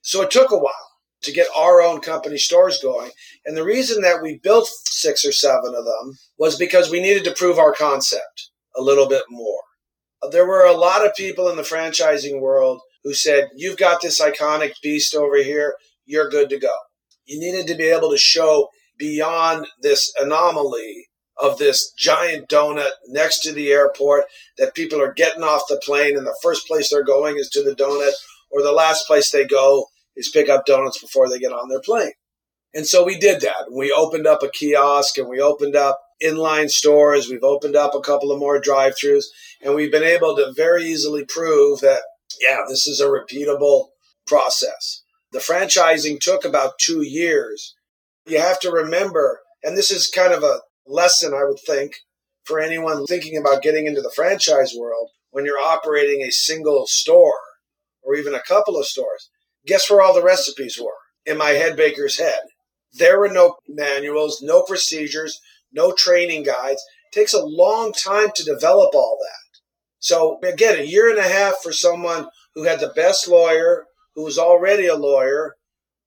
So 0.01 0.21
it 0.23 0.31
took 0.31 0.51
a 0.51 0.57
while 0.57 0.90
to 1.23 1.31
get 1.31 1.47
our 1.55 1.81
own 1.81 2.01
company 2.01 2.37
stores 2.37 2.79
going. 2.81 3.11
And 3.45 3.55
the 3.55 3.63
reason 3.63 4.01
that 4.01 4.21
we 4.21 4.39
built 4.41 4.67
six 4.85 5.25
or 5.25 5.31
seven 5.31 5.75
of 5.75 5.85
them 5.85 6.17
was 6.37 6.57
because 6.57 6.89
we 6.89 7.01
needed 7.01 7.23
to 7.25 7.33
prove 7.33 7.59
our 7.59 7.73
concept 7.73 8.49
a 8.75 8.81
little 8.81 9.07
bit 9.07 9.23
more. 9.29 9.61
There 10.31 10.47
were 10.47 10.65
a 10.65 10.77
lot 10.77 11.05
of 11.05 11.15
people 11.15 11.49
in 11.49 11.55
the 11.55 11.63
franchising 11.63 12.39
world 12.39 12.81
who 13.03 13.13
said, 13.13 13.49
You've 13.55 13.77
got 13.77 14.01
this 14.01 14.21
iconic 14.21 14.73
beast 14.83 15.15
over 15.15 15.37
here, 15.37 15.75
you're 16.05 16.29
good 16.29 16.49
to 16.49 16.59
go. 16.59 16.73
You 17.25 17.39
needed 17.39 17.67
to 17.67 17.75
be 17.75 17.85
able 17.85 18.11
to 18.11 18.17
show 18.17 18.69
beyond 18.97 19.67
this 19.81 20.13
anomaly 20.19 21.07
of 21.41 21.57
this 21.57 21.91
giant 21.97 22.47
donut 22.49 22.91
next 23.07 23.39
to 23.39 23.51
the 23.51 23.71
airport 23.71 24.25
that 24.57 24.75
people 24.75 25.01
are 25.01 25.13
getting 25.13 25.43
off 25.43 25.63
the 25.67 25.81
plane 25.83 26.15
and 26.15 26.27
the 26.27 26.37
first 26.43 26.67
place 26.67 26.89
they're 26.89 27.03
going 27.03 27.37
is 27.37 27.49
to 27.49 27.63
the 27.63 27.75
donut 27.75 28.13
or 28.51 28.61
the 28.61 28.71
last 28.71 29.07
place 29.07 29.31
they 29.31 29.45
go 29.45 29.85
is 30.21 30.29
pick 30.29 30.49
up 30.49 30.65
donuts 30.65 31.01
before 31.01 31.29
they 31.29 31.39
get 31.39 31.51
on 31.51 31.69
their 31.69 31.81
plane. 31.81 32.13
And 32.73 32.87
so 32.87 33.03
we 33.03 33.17
did 33.17 33.41
that. 33.41 33.71
We 33.71 33.91
opened 33.91 34.25
up 34.25 34.43
a 34.43 34.49
kiosk 34.49 35.17
and 35.17 35.27
we 35.27 35.41
opened 35.41 35.75
up 35.75 36.01
inline 36.23 36.69
stores. 36.69 37.29
We've 37.29 37.43
opened 37.43 37.75
up 37.75 37.93
a 37.93 37.99
couple 37.99 38.31
of 38.31 38.39
more 38.39 38.59
drive 38.59 38.93
throughs, 38.93 39.25
and 39.61 39.75
we've 39.75 39.91
been 39.91 40.03
able 40.03 40.35
to 40.35 40.53
very 40.55 40.85
easily 40.85 41.25
prove 41.25 41.81
that, 41.81 42.01
yeah, 42.39 42.59
this 42.67 42.87
is 42.87 43.01
a 43.01 43.07
repeatable 43.07 43.87
process. 44.25 45.03
The 45.31 45.39
franchising 45.39 46.19
took 46.19 46.45
about 46.45 46.79
two 46.79 47.01
years. 47.01 47.75
You 48.25 48.39
have 48.39 48.59
to 48.61 48.71
remember, 48.71 49.41
and 49.63 49.75
this 49.75 49.91
is 49.91 50.07
kind 50.07 50.33
of 50.33 50.43
a 50.43 50.61
lesson, 50.85 51.33
I 51.33 51.43
would 51.43 51.59
think, 51.65 51.95
for 52.43 52.59
anyone 52.59 53.05
thinking 53.05 53.37
about 53.37 53.61
getting 53.61 53.87
into 53.87 54.01
the 54.01 54.13
franchise 54.15 54.73
world 54.77 55.09
when 55.31 55.45
you're 55.45 55.59
operating 55.59 56.21
a 56.21 56.31
single 56.31 56.85
store 56.87 57.39
or 58.03 58.15
even 58.15 58.33
a 58.33 58.41
couple 58.41 58.77
of 58.77 58.85
stores. 58.85 59.29
Guess 59.65 59.89
where 59.89 60.01
all 60.01 60.13
the 60.13 60.23
recipes 60.23 60.79
were? 60.81 60.91
In 61.25 61.37
my 61.37 61.49
head 61.49 61.75
baker's 61.75 62.17
head. 62.17 62.41
There 62.93 63.19
were 63.19 63.29
no 63.29 63.55
manuals, 63.67 64.41
no 64.41 64.63
procedures, 64.63 65.39
no 65.71 65.93
training 65.93 66.43
guides. 66.43 66.83
It 67.11 67.15
takes 67.15 67.33
a 67.33 67.43
long 67.43 67.93
time 67.93 68.29
to 68.35 68.43
develop 68.43 68.93
all 68.93 69.17
that. 69.21 69.59
So 69.99 70.39
again, 70.43 70.79
a 70.79 70.83
year 70.83 71.09
and 71.09 71.19
a 71.19 71.23
half 71.23 71.55
for 71.61 71.71
someone 71.71 72.27
who 72.55 72.63
had 72.63 72.79
the 72.79 72.91
best 72.95 73.27
lawyer, 73.27 73.85
who 74.15 74.23
was 74.23 74.37
already 74.37 74.87
a 74.87 74.95
lawyer, 74.95 75.55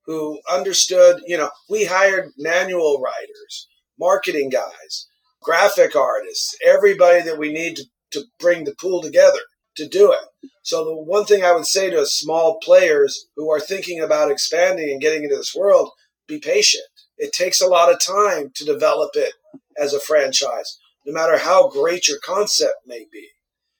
who 0.05 0.39
understood, 0.51 1.21
you 1.25 1.37
know, 1.37 1.49
we 1.69 1.85
hired 1.85 2.31
manual 2.37 3.01
writers, 3.01 3.67
marketing 3.97 4.49
guys, 4.49 5.07
graphic 5.41 5.95
artists, 5.95 6.55
everybody 6.63 7.21
that 7.21 7.39
we 7.39 7.51
need 7.51 7.77
to, 7.77 7.85
to 8.11 8.25
bring 8.39 8.65
the 8.65 8.75
pool 8.79 9.01
together 9.01 9.39
to 9.75 9.87
do 9.87 10.11
it. 10.11 10.49
So 10.63 10.83
the 10.83 10.95
one 10.95 11.25
thing 11.25 11.43
I 11.43 11.53
would 11.53 11.67
say 11.67 11.89
to 11.89 12.05
small 12.05 12.59
players 12.59 13.27
who 13.35 13.51
are 13.51 13.59
thinking 13.59 14.01
about 14.01 14.31
expanding 14.31 14.89
and 14.89 15.01
getting 15.01 15.23
into 15.23 15.35
this 15.35 15.55
world, 15.55 15.91
be 16.27 16.39
patient. 16.39 16.85
It 17.17 17.33
takes 17.33 17.61
a 17.61 17.67
lot 17.67 17.91
of 17.91 17.99
time 17.99 18.51
to 18.55 18.65
develop 18.65 19.11
it 19.15 19.33
as 19.79 19.93
a 19.93 19.99
franchise, 19.99 20.79
no 21.05 21.13
matter 21.13 21.37
how 21.37 21.69
great 21.69 22.07
your 22.07 22.17
concept 22.23 22.75
may 22.85 23.05
be. 23.11 23.27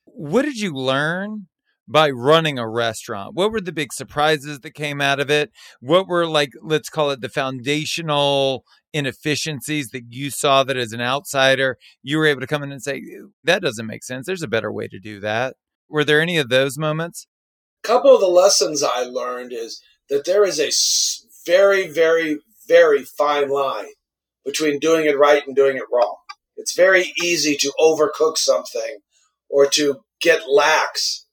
What 0.05 0.43
did 0.43 0.57
you 0.57 0.73
learn 0.73 1.47
by 1.87 2.09
running 2.09 2.57
a 2.57 2.69
restaurant? 2.69 3.35
What 3.35 3.51
were 3.51 3.61
the 3.61 3.71
big 3.71 3.91
surprises 3.91 4.59
that 4.61 4.73
came 4.73 5.01
out 5.01 5.19
of 5.19 5.29
it? 5.29 5.51
What 5.79 6.07
were 6.07 6.27
like, 6.27 6.51
let's 6.61 6.89
call 6.89 7.11
it 7.11 7.21
the 7.21 7.29
foundational 7.29 8.63
inefficiencies 8.93 9.89
that 9.89 10.03
you 10.09 10.29
saw 10.29 10.63
that 10.63 10.77
as 10.77 10.93
an 10.93 11.01
outsider, 11.01 11.77
you 12.01 12.17
were 12.17 12.25
able 12.25 12.41
to 12.41 12.47
come 12.47 12.63
in 12.63 12.71
and 12.71 12.81
say, 12.81 13.01
that 13.43 13.61
doesn't 13.61 13.85
make 13.85 14.03
sense. 14.03 14.25
There's 14.25 14.43
a 14.43 14.47
better 14.47 14.71
way 14.71 14.87
to 14.87 14.99
do 14.99 15.19
that. 15.19 15.55
Were 15.89 16.03
there 16.03 16.21
any 16.21 16.37
of 16.37 16.49
those 16.49 16.77
moments? 16.77 17.27
A 17.83 17.87
couple 17.87 18.13
of 18.13 18.21
the 18.21 18.27
lessons 18.27 18.83
I 18.83 19.03
learned 19.03 19.53
is 19.53 19.81
that 20.09 20.25
there 20.25 20.43
is 20.43 20.59
a 20.59 20.71
very, 21.45 21.87
very, 21.87 22.39
very 22.67 23.03
fine 23.03 23.49
line 23.49 23.93
between 24.43 24.79
doing 24.79 25.05
it 25.05 25.17
right 25.17 25.45
and 25.45 25.55
doing 25.55 25.77
it 25.77 25.83
wrong. 25.91 26.17
It's 26.57 26.75
very 26.75 27.13
easy 27.21 27.55
to 27.57 27.73
overcook 27.79 28.37
something 28.37 28.99
or 29.49 29.67
to 29.67 30.01
get 30.21 30.49
lax 30.49 31.25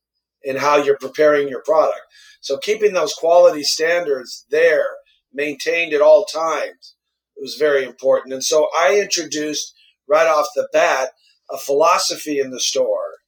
in 0.42 0.56
how 0.56 0.76
you're 0.76 0.99
preparing 0.99 1.49
your 1.49 1.62
product. 1.62 2.02
So 2.40 2.59
keeping 2.59 2.92
those 2.92 3.14
quality 3.14 3.62
standards 3.62 4.44
there, 4.50 4.87
maintained 5.32 5.94
at 5.94 6.02
all 6.02 6.25
times, 6.25 6.94
was 7.37 7.54
very 7.54 7.85
important. 7.85 8.35
And 8.35 8.44
so 8.44 8.68
I 8.76 9.00
introduced 9.00 9.75
right 10.09 10.26
off 10.26 10.47
the 10.54 10.68
bat 10.73 11.11
a 11.50 11.59
philosophy 11.59 12.38
in 12.38 12.50
the 12.50 12.61
store, 12.61 13.18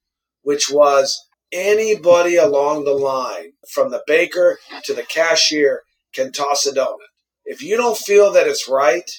which 0.45 0.71
was 0.71 1.27
anybody 1.53 2.37
along 2.37 2.85
the 2.85 2.93
line, 2.93 3.53
from 3.69 3.91
the 3.91 4.03
baker 4.07 4.59
to 4.85 4.95
the 4.95 5.03
cashier, 5.03 5.83
can 6.13 6.31
toss 6.33 6.67
a 6.67 6.73
donut. 6.73 6.99
If 7.45 7.63
you 7.63 7.77
don't 7.77 7.99
feel 7.99 8.33
that 8.33 8.47
it's 8.47 8.69
right, 8.69 9.11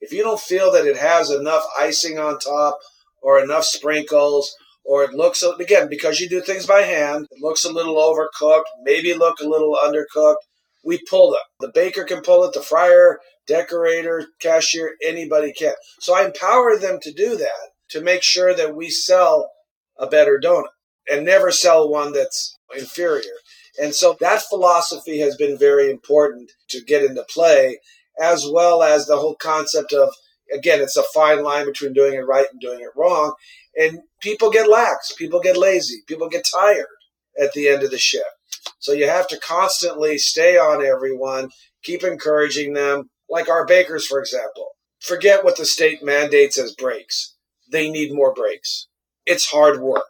if 0.00 0.12
you 0.12 0.22
don't 0.22 0.40
feel 0.40 0.70
that 0.72 0.86
it 0.86 0.96
has 0.96 1.30
enough 1.30 1.64
icing 1.78 2.18
on 2.18 2.38
top 2.38 2.78
or 3.22 3.40
enough 3.40 3.64
sprinkles, 3.64 4.54
or 4.84 5.02
it 5.02 5.14
looks 5.14 5.42
again 5.42 5.88
because 5.88 6.20
you 6.20 6.28
do 6.28 6.42
things 6.42 6.66
by 6.66 6.82
hand, 6.82 7.26
it 7.30 7.40
looks 7.40 7.64
a 7.64 7.72
little 7.72 7.96
overcooked, 7.96 8.64
maybe 8.82 9.14
look 9.14 9.40
a 9.40 9.48
little 9.48 9.78
undercooked. 9.82 10.36
We 10.84 11.00
pull 11.08 11.30
them. 11.30 11.40
The 11.60 11.72
baker 11.74 12.04
can 12.04 12.20
pull 12.20 12.44
it, 12.44 12.52
the 12.52 12.60
fryer, 12.60 13.18
decorator, 13.46 14.26
cashier, 14.40 14.96
anybody 15.02 15.54
can. 15.54 15.72
So 16.00 16.14
I 16.14 16.26
empower 16.26 16.76
them 16.76 16.98
to 17.00 17.12
do 17.12 17.36
that 17.38 17.70
to 17.90 18.02
make 18.02 18.22
sure 18.22 18.54
that 18.54 18.76
we 18.76 18.90
sell 18.90 19.50
a 19.98 20.06
better 20.06 20.38
donut 20.42 20.64
and 21.10 21.24
never 21.24 21.50
sell 21.50 21.88
one 21.88 22.12
that's 22.12 22.56
inferior. 22.76 23.34
And 23.80 23.94
so 23.94 24.16
that 24.20 24.42
philosophy 24.42 25.18
has 25.18 25.36
been 25.36 25.58
very 25.58 25.90
important 25.90 26.52
to 26.68 26.82
get 26.82 27.02
into 27.04 27.24
play, 27.24 27.80
as 28.20 28.46
well 28.50 28.82
as 28.82 29.06
the 29.06 29.16
whole 29.16 29.34
concept 29.34 29.92
of, 29.92 30.14
again, 30.52 30.80
it's 30.80 30.96
a 30.96 31.02
fine 31.14 31.42
line 31.42 31.66
between 31.66 31.92
doing 31.92 32.14
it 32.14 32.26
right 32.26 32.46
and 32.50 32.60
doing 32.60 32.80
it 32.80 32.96
wrong. 32.96 33.34
And 33.76 34.00
people 34.20 34.50
get 34.50 34.70
lax, 34.70 35.12
people 35.12 35.40
get 35.40 35.56
lazy, 35.56 36.02
people 36.06 36.28
get 36.28 36.46
tired 36.50 36.86
at 37.40 37.52
the 37.52 37.68
end 37.68 37.82
of 37.82 37.90
the 37.90 37.98
shift. 37.98 38.24
So 38.78 38.92
you 38.92 39.08
have 39.08 39.26
to 39.28 39.40
constantly 39.40 40.18
stay 40.18 40.56
on 40.56 40.84
everyone, 40.84 41.50
keep 41.82 42.04
encouraging 42.04 42.74
them, 42.74 43.10
like 43.28 43.48
our 43.48 43.66
bakers, 43.66 44.06
for 44.06 44.20
example. 44.20 44.68
Forget 45.00 45.44
what 45.44 45.56
the 45.56 45.66
state 45.66 46.02
mandates 46.02 46.58
as 46.58 46.74
breaks. 46.74 47.34
They 47.70 47.90
need 47.90 48.14
more 48.14 48.32
breaks. 48.32 48.86
It's 49.26 49.50
hard 49.50 49.80
work. 49.80 50.04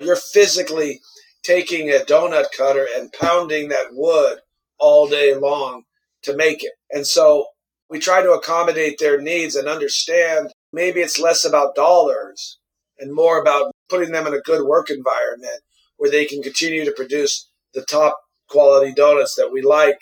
You're 0.00 0.16
physically 0.16 1.00
taking 1.42 1.90
a 1.90 2.04
donut 2.04 2.46
cutter 2.56 2.86
and 2.96 3.12
pounding 3.12 3.68
that 3.68 3.88
wood 3.92 4.38
all 4.78 5.08
day 5.08 5.34
long 5.34 5.82
to 6.22 6.36
make 6.36 6.64
it. 6.64 6.72
And 6.90 7.06
so 7.06 7.46
we 7.88 7.98
try 7.98 8.22
to 8.22 8.32
accommodate 8.32 8.98
their 8.98 9.20
needs 9.20 9.54
and 9.54 9.68
understand 9.68 10.52
maybe 10.72 11.00
it's 11.00 11.20
less 11.20 11.44
about 11.44 11.74
dollars 11.74 12.58
and 12.98 13.14
more 13.14 13.40
about 13.40 13.72
putting 13.88 14.12
them 14.12 14.26
in 14.26 14.34
a 14.34 14.40
good 14.40 14.66
work 14.66 14.90
environment 14.90 15.62
where 15.96 16.10
they 16.10 16.24
can 16.24 16.42
continue 16.42 16.84
to 16.84 16.92
produce 16.92 17.48
the 17.74 17.82
top 17.82 18.18
quality 18.48 18.92
donuts 18.92 19.34
that 19.36 19.52
we 19.52 19.62
like 19.62 19.98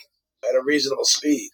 at 0.49 0.55
a 0.55 0.63
reasonable 0.65 1.05
speed. 1.05 1.51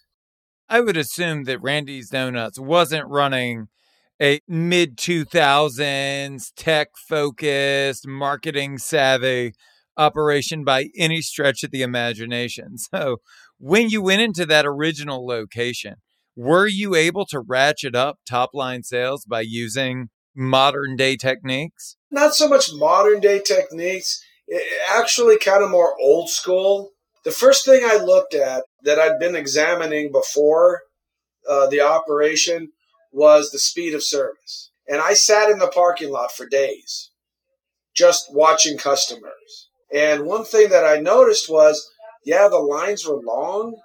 I 0.67 0.81
would 0.81 0.97
assume 0.97 1.45
that 1.45 1.61
Randy's 1.61 2.09
Donuts 2.09 2.59
wasn't 2.59 3.07
running 3.07 3.69
a 4.21 4.41
mid 4.47 4.97
2000s 4.97 6.51
tech 6.55 6.89
focused, 6.95 8.07
marketing 8.07 8.77
savvy 8.77 9.53
operation 9.97 10.63
by 10.63 10.89
any 10.97 11.21
stretch 11.21 11.63
of 11.63 11.71
the 11.71 11.81
imagination. 11.81 12.75
So, 12.93 13.17
when 13.57 13.89
you 13.89 14.01
went 14.01 14.21
into 14.21 14.45
that 14.45 14.65
original 14.65 15.25
location, 15.25 15.95
were 16.35 16.67
you 16.67 16.95
able 16.95 17.25
to 17.25 17.41
ratchet 17.41 17.95
up 17.95 18.19
top 18.25 18.51
line 18.53 18.83
sales 18.83 19.25
by 19.25 19.41
using 19.41 20.07
modern 20.33 20.95
day 20.95 21.17
techniques? 21.17 21.97
Not 22.09 22.33
so 22.33 22.47
much 22.47 22.71
modern 22.73 23.19
day 23.19 23.41
techniques, 23.45 24.23
actually, 24.89 25.37
kind 25.37 25.61
of 25.61 25.69
more 25.69 25.93
old 26.01 26.29
school. 26.29 26.91
The 27.25 27.31
first 27.31 27.65
thing 27.65 27.81
I 27.83 27.97
looked 27.97 28.33
at 28.33 28.63
that 28.83 28.97
I'd 28.97 29.19
been 29.19 29.35
examining 29.35 30.11
before 30.11 30.83
uh, 31.49 31.67
the 31.67 31.81
operation 31.81 32.69
was 33.11 33.49
the 33.49 33.59
speed 33.59 33.93
of 33.93 34.03
service. 34.03 34.71
And 34.87 34.99
I 35.01 35.13
sat 35.13 35.49
in 35.49 35.59
the 35.59 35.67
parking 35.67 36.09
lot 36.09 36.31
for 36.31 36.47
days 36.47 37.11
just 37.95 38.33
watching 38.33 38.77
customers. 38.77 39.69
And 39.93 40.25
one 40.25 40.45
thing 40.45 40.69
that 40.69 40.85
I 40.85 40.99
noticed 40.99 41.49
was, 41.49 41.85
yeah, 42.23 42.47
the 42.47 42.57
lines 42.57 43.05
were 43.05 43.19
long, 43.21 43.75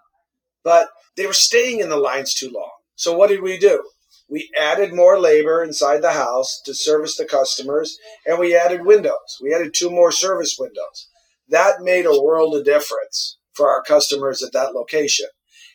but 0.62 0.88
they 1.16 1.26
were 1.26 1.32
staying 1.32 1.80
in 1.80 1.88
the 1.88 1.96
lines 1.96 2.34
too 2.34 2.50
long. 2.50 2.70
So 2.94 3.16
what 3.16 3.28
did 3.28 3.42
we 3.42 3.58
do? 3.58 3.82
We 4.28 4.50
added 4.58 4.94
more 4.94 5.20
labor 5.20 5.62
inside 5.62 6.00
the 6.00 6.12
house 6.12 6.60
to 6.64 6.74
service 6.74 7.16
the 7.16 7.26
customers, 7.26 7.98
and 8.24 8.38
we 8.38 8.56
added 8.56 8.87
windows. 8.87 9.38
We 9.42 9.54
added 9.54 9.74
two 9.74 9.90
more 9.90 10.12
service 10.12 10.56
windows. 10.58 11.08
That 11.48 11.82
made 11.82 12.06
a 12.06 12.22
world 12.22 12.56
of 12.56 12.64
difference 12.64 13.38
for 13.52 13.68
our 13.68 13.82
customers 13.82 14.42
at 14.42 14.52
that 14.52 14.74
location. 14.74 15.28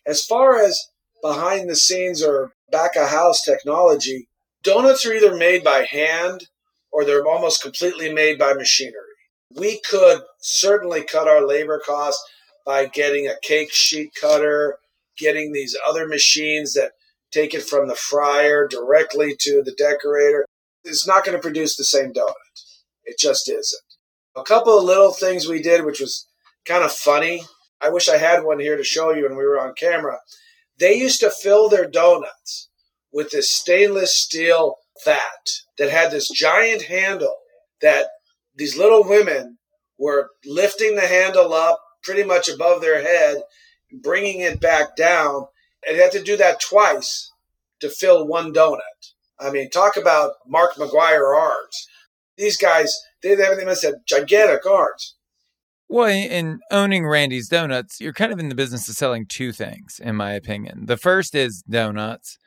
As 0.06 0.26
far 0.26 0.60
as 0.60 0.80
behind 1.22 1.70
the 1.70 1.76
scenes 1.76 2.24
or 2.24 2.54
back 2.72 2.96
of 2.96 3.10
house 3.10 3.42
technology, 3.44 4.28
donuts 4.64 5.06
are 5.06 5.14
either 5.14 5.36
made 5.36 5.64
by 5.64 5.86
hand 5.90 6.48
or 6.92 7.06
they're 7.06 7.26
almost 7.26 7.62
completely 7.62 8.12
made 8.12 8.38
by 8.38 8.54
machinery. 8.54 8.96
We 9.56 9.82
could 9.90 10.22
certainly 10.40 11.04
cut 11.04 11.28
our 11.28 11.46
labor 11.46 11.82
costs 11.84 12.24
by 12.66 12.86
getting 12.86 13.28
a 13.28 13.40
cake 13.42 13.72
sheet 13.72 14.12
cutter, 14.20 14.78
getting 15.18 15.52
these 15.52 15.76
other 15.88 16.08
machines 16.08 16.74
that 16.74 16.92
take 17.32 17.54
it 17.54 17.64
from 17.64 17.88
the 17.88 17.96
fryer 17.96 18.68
directly 18.68 19.36
to 19.40 19.62
the 19.64 19.74
decorator. 19.78 20.46
It's 20.84 21.08
not 21.08 21.26
going 21.26 21.38
to 21.38 21.42
produce 21.42 21.76
the 21.76 21.84
same 21.84 22.14
donut. 22.14 22.34
It 23.04 23.18
just 23.20 23.50
isn't. 23.50 23.82
A 24.36 24.44
couple 24.44 24.78
of 24.78 24.86
little 24.86 25.12
things 25.12 25.48
we 25.48 25.62
did, 25.62 25.84
which 25.84 26.00
was 26.00 26.28
kind 26.66 26.84
of 26.84 26.92
funny. 26.92 27.44
I 27.82 27.90
wish 27.90 28.10
I 28.10 28.18
had 28.18 28.44
one 28.44 28.60
here 28.60 28.78
to 28.78 28.84
show 28.84 29.14
you 29.14 29.24
when 29.24 29.38
we 29.38 29.46
were 29.46 29.60
on 29.60 29.74
camera. 29.74 30.20
They 30.80 30.94
used 30.96 31.20
to 31.20 31.30
fill 31.30 31.70
their 31.70 31.88
donuts 31.90 32.70
with 33.12 33.32
this 33.32 33.52
stainless 33.52 34.16
steel 34.16 34.78
vat 35.04 35.20
that 35.78 35.90
had 35.90 36.12
this 36.12 36.30
giant 36.30 36.84
handle 36.84 37.36
that 37.82 38.08
these 38.56 38.78
little 38.78 39.04
women 39.04 39.58
were 39.98 40.30
lifting 40.46 40.96
the 40.96 41.08
handle 41.08 41.54
up 41.54 41.80
pretty 42.04 42.24
much 42.24 42.48
above 42.48 42.82
their 42.82 43.02
head, 43.02 43.42
bringing 44.02 44.40
it 44.40 44.62
back 44.62 44.96
down, 44.96 45.48
and 45.86 45.98
they 45.98 46.02
had 46.02 46.12
to 46.14 46.24
do 46.24 46.38
that 46.38 46.62
twice 46.62 47.32
to 47.82 47.90
fill 47.90 48.28
one 48.28 48.54
donut. 48.54 48.80
I 49.40 49.52
mean, 49.52 49.70
talk 49.70 49.98
about 49.98 50.34
Mark 50.48 50.76
McGwire 50.76 51.36
arms. 51.36 51.88
These 52.38 52.58
guys, 52.58 52.98
they, 53.22 53.36
they 53.36 53.66
must 53.66 53.84
have 53.84 54.06
gigantic 54.06 54.66
arms. 54.66 55.16
Well, 55.92 56.08
in 56.08 56.60
owning 56.70 57.08
Randy's 57.08 57.50
Donuts, 57.50 58.00
you're 58.00 58.14
kind 58.14 58.32
of 58.32 58.38
in 58.38 58.50
the 58.50 58.56
business 58.56 58.88
of 58.88 58.96
selling 58.96 59.26
two 59.26 59.52
things, 59.52 60.00
in 60.00 60.16
my 60.16 60.34
opinion. 60.34 60.86
The 60.86 60.98
first 60.98 61.34
is 61.34 61.64
donuts, 61.68 62.38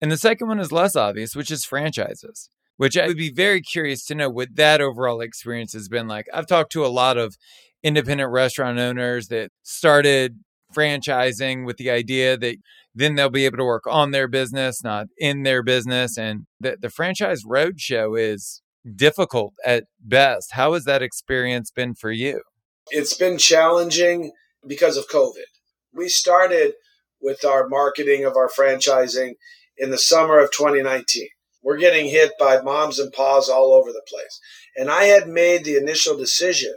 and 0.00 0.12
the 0.12 0.16
second 0.16 0.46
one 0.46 0.60
is 0.60 0.70
less 0.70 0.94
obvious, 0.94 1.34
which 1.34 1.50
is 1.50 1.64
franchises, 1.64 2.50
which 2.76 2.96
I 2.96 3.08
would 3.08 3.16
be 3.16 3.32
very 3.32 3.60
curious 3.60 4.04
to 4.06 4.14
know 4.14 4.30
what 4.30 4.54
that 4.54 4.80
overall 4.80 5.20
experience 5.20 5.72
has 5.72 5.88
been 5.88 6.06
like. 6.06 6.26
I've 6.32 6.46
talked 6.46 6.70
to 6.72 6.86
a 6.86 6.86
lot 6.86 7.18
of 7.18 7.36
independent 7.82 8.30
restaurant 8.30 8.78
owners 8.78 9.26
that 9.26 9.50
started 9.64 10.38
franchising 10.72 11.66
with 11.66 11.78
the 11.78 11.90
idea 11.90 12.36
that 12.36 12.58
then 12.94 13.16
they'll 13.16 13.28
be 13.28 13.44
able 13.44 13.58
to 13.58 13.64
work 13.64 13.88
on 13.88 14.12
their 14.12 14.28
business, 14.28 14.84
not 14.84 15.06
in 15.18 15.42
their 15.42 15.64
business. 15.64 16.16
And 16.16 16.46
the, 16.60 16.76
the 16.80 16.90
franchise 16.90 17.42
roadshow 17.44 18.16
is 18.16 18.62
difficult 18.94 19.54
at 19.64 19.84
best. 20.00 20.52
How 20.52 20.74
has 20.74 20.84
that 20.84 21.02
experience 21.02 21.72
been 21.72 21.96
for 21.96 22.12
you? 22.12 22.40
It's 22.90 23.14
been 23.14 23.38
challenging 23.38 24.32
because 24.66 24.96
of 24.96 25.08
COVID. 25.08 25.44
We 25.92 26.08
started 26.08 26.74
with 27.20 27.44
our 27.44 27.68
marketing 27.68 28.24
of 28.24 28.36
our 28.36 28.48
franchising 28.48 29.34
in 29.78 29.90
the 29.90 29.98
summer 29.98 30.38
of 30.38 30.50
2019. 30.50 31.28
We're 31.62 31.78
getting 31.78 32.10
hit 32.10 32.32
by 32.38 32.60
moms 32.60 32.98
and 32.98 33.12
paws 33.12 33.48
all 33.48 33.72
over 33.72 33.90
the 33.90 34.04
place. 34.06 34.38
And 34.76 34.90
I 34.90 35.04
had 35.04 35.28
made 35.28 35.64
the 35.64 35.76
initial 35.76 36.16
decision 36.16 36.74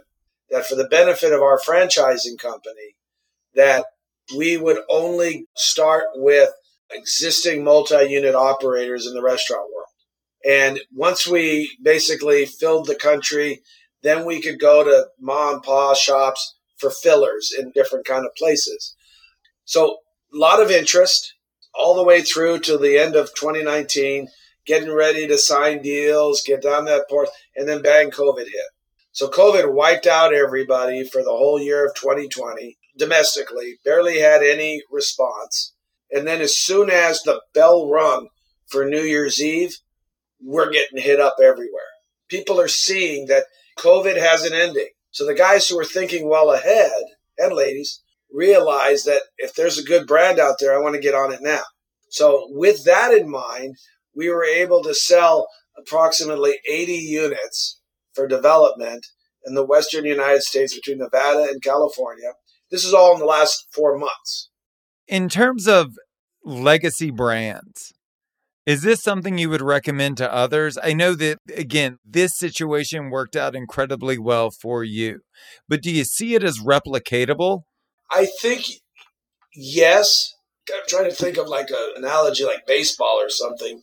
that 0.50 0.66
for 0.66 0.76
the 0.76 0.88
benefit 0.88 1.32
of 1.32 1.42
our 1.42 1.60
franchising 1.60 2.38
company, 2.38 2.94
that 3.54 3.84
we 4.36 4.56
would 4.56 4.78
only 4.88 5.46
start 5.56 6.04
with 6.14 6.48
existing 6.90 7.62
multi-unit 7.62 8.34
operators 8.34 9.06
in 9.06 9.12
the 9.12 9.22
restaurant 9.22 9.68
world. 9.74 9.88
And 10.46 10.80
once 10.94 11.26
we 11.26 11.76
basically 11.82 12.46
filled 12.46 12.86
the 12.86 12.94
country 12.94 13.60
then 14.02 14.24
we 14.24 14.40
could 14.40 14.60
go 14.60 14.84
to 14.84 15.08
mom 15.20 15.54
and 15.54 15.62
pa 15.62 15.94
shops 15.94 16.56
for 16.76 16.90
fillers 16.90 17.52
in 17.56 17.72
different 17.72 18.06
kind 18.06 18.24
of 18.24 18.34
places. 18.36 18.94
So 19.64 19.98
a 20.32 20.36
lot 20.36 20.62
of 20.62 20.70
interest 20.70 21.34
all 21.74 21.94
the 21.94 22.04
way 22.04 22.22
through 22.22 22.60
to 22.60 22.78
the 22.78 22.98
end 22.98 23.16
of 23.16 23.34
2019, 23.34 24.28
getting 24.66 24.92
ready 24.92 25.26
to 25.26 25.38
sign 25.38 25.82
deals, 25.82 26.42
get 26.42 26.62
down 26.62 26.84
that 26.84 27.08
port, 27.08 27.28
and 27.56 27.68
then 27.68 27.82
bang, 27.82 28.10
COVID 28.10 28.44
hit. 28.44 28.70
So 29.12 29.28
COVID 29.28 29.72
wiped 29.72 30.06
out 30.06 30.34
everybody 30.34 31.04
for 31.04 31.22
the 31.22 31.30
whole 31.30 31.60
year 31.60 31.86
of 31.86 31.94
2020 31.94 32.78
domestically, 32.96 33.78
barely 33.84 34.18
had 34.20 34.42
any 34.42 34.82
response. 34.90 35.72
And 36.10 36.26
then 36.26 36.40
as 36.40 36.58
soon 36.58 36.90
as 36.90 37.22
the 37.22 37.40
bell 37.54 37.88
rung 37.88 38.28
for 38.66 38.84
New 38.84 39.02
Year's 39.02 39.40
Eve, 39.40 39.76
we're 40.40 40.70
getting 40.70 41.00
hit 41.00 41.20
up 41.20 41.36
everywhere. 41.42 41.82
People 42.28 42.60
are 42.60 42.68
seeing 42.68 43.26
that 43.26 43.44
COVID 43.78 44.18
has 44.18 44.44
an 44.44 44.52
ending. 44.52 44.90
So 45.10 45.24
the 45.26 45.34
guys 45.34 45.68
who 45.68 45.78
are 45.78 45.84
thinking 45.84 46.28
well 46.28 46.52
ahead, 46.52 47.02
and 47.38 47.54
ladies, 47.54 48.02
realize 48.32 49.04
that 49.04 49.22
if 49.38 49.54
there's 49.54 49.78
a 49.78 49.84
good 49.84 50.06
brand 50.06 50.38
out 50.38 50.56
there, 50.60 50.76
I 50.76 50.82
want 50.82 50.94
to 50.94 51.00
get 51.00 51.14
on 51.14 51.32
it 51.32 51.40
now. 51.40 51.62
So 52.10 52.46
with 52.50 52.84
that 52.84 53.12
in 53.12 53.30
mind, 53.30 53.76
we 54.14 54.28
were 54.28 54.44
able 54.44 54.82
to 54.82 54.94
sell 54.94 55.48
approximately 55.76 56.58
80 56.68 56.92
units 56.92 57.80
for 58.12 58.26
development 58.26 59.06
in 59.44 59.54
the 59.54 59.64
western 59.64 60.04
United 60.04 60.42
States 60.42 60.74
between 60.74 60.98
Nevada 60.98 61.46
and 61.50 61.62
California. 61.62 62.32
This 62.70 62.84
is 62.84 62.92
all 62.92 63.14
in 63.14 63.20
the 63.20 63.26
last 63.26 63.66
four 63.70 63.96
months. 63.96 64.50
In 65.06 65.28
terms 65.28 65.66
of 65.66 65.96
legacy 66.44 67.10
brands, 67.10 67.92
is 68.68 68.82
this 68.82 69.02
something 69.02 69.38
you 69.38 69.48
would 69.48 69.62
recommend 69.62 70.18
to 70.18 70.30
others? 70.30 70.76
I 70.82 70.92
know 70.92 71.14
that, 71.14 71.38
again, 71.56 71.96
this 72.04 72.36
situation 72.36 73.08
worked 73.08 73.34
out 73.34 73.56
incredibly 73.56 74.18
well 74.18 74.50
for 74.50 74.84
you, 74.84 75.20
but 75.66 75.80
do 75.80 75.90
you 75.90 76.04
see 76.04 76.34
it 76.34 76.44
as 76.44 76.58
replicatable? 76.58 77.62
I 78.10 78.26
think 78.26 78.66
yes. 79.54 80.34
I'm 80.70 80.82
trying 80.86 81.08
to 81.08 81.16
think 81.16 81.38
of 81.38 81.48
like 81.48 81.70
an 81.70 81.92
analogy 81.96 82.44
like 82.44 82.66
baseball 82.66 83.18
or 83.18 83.30
something. 83.30 83.80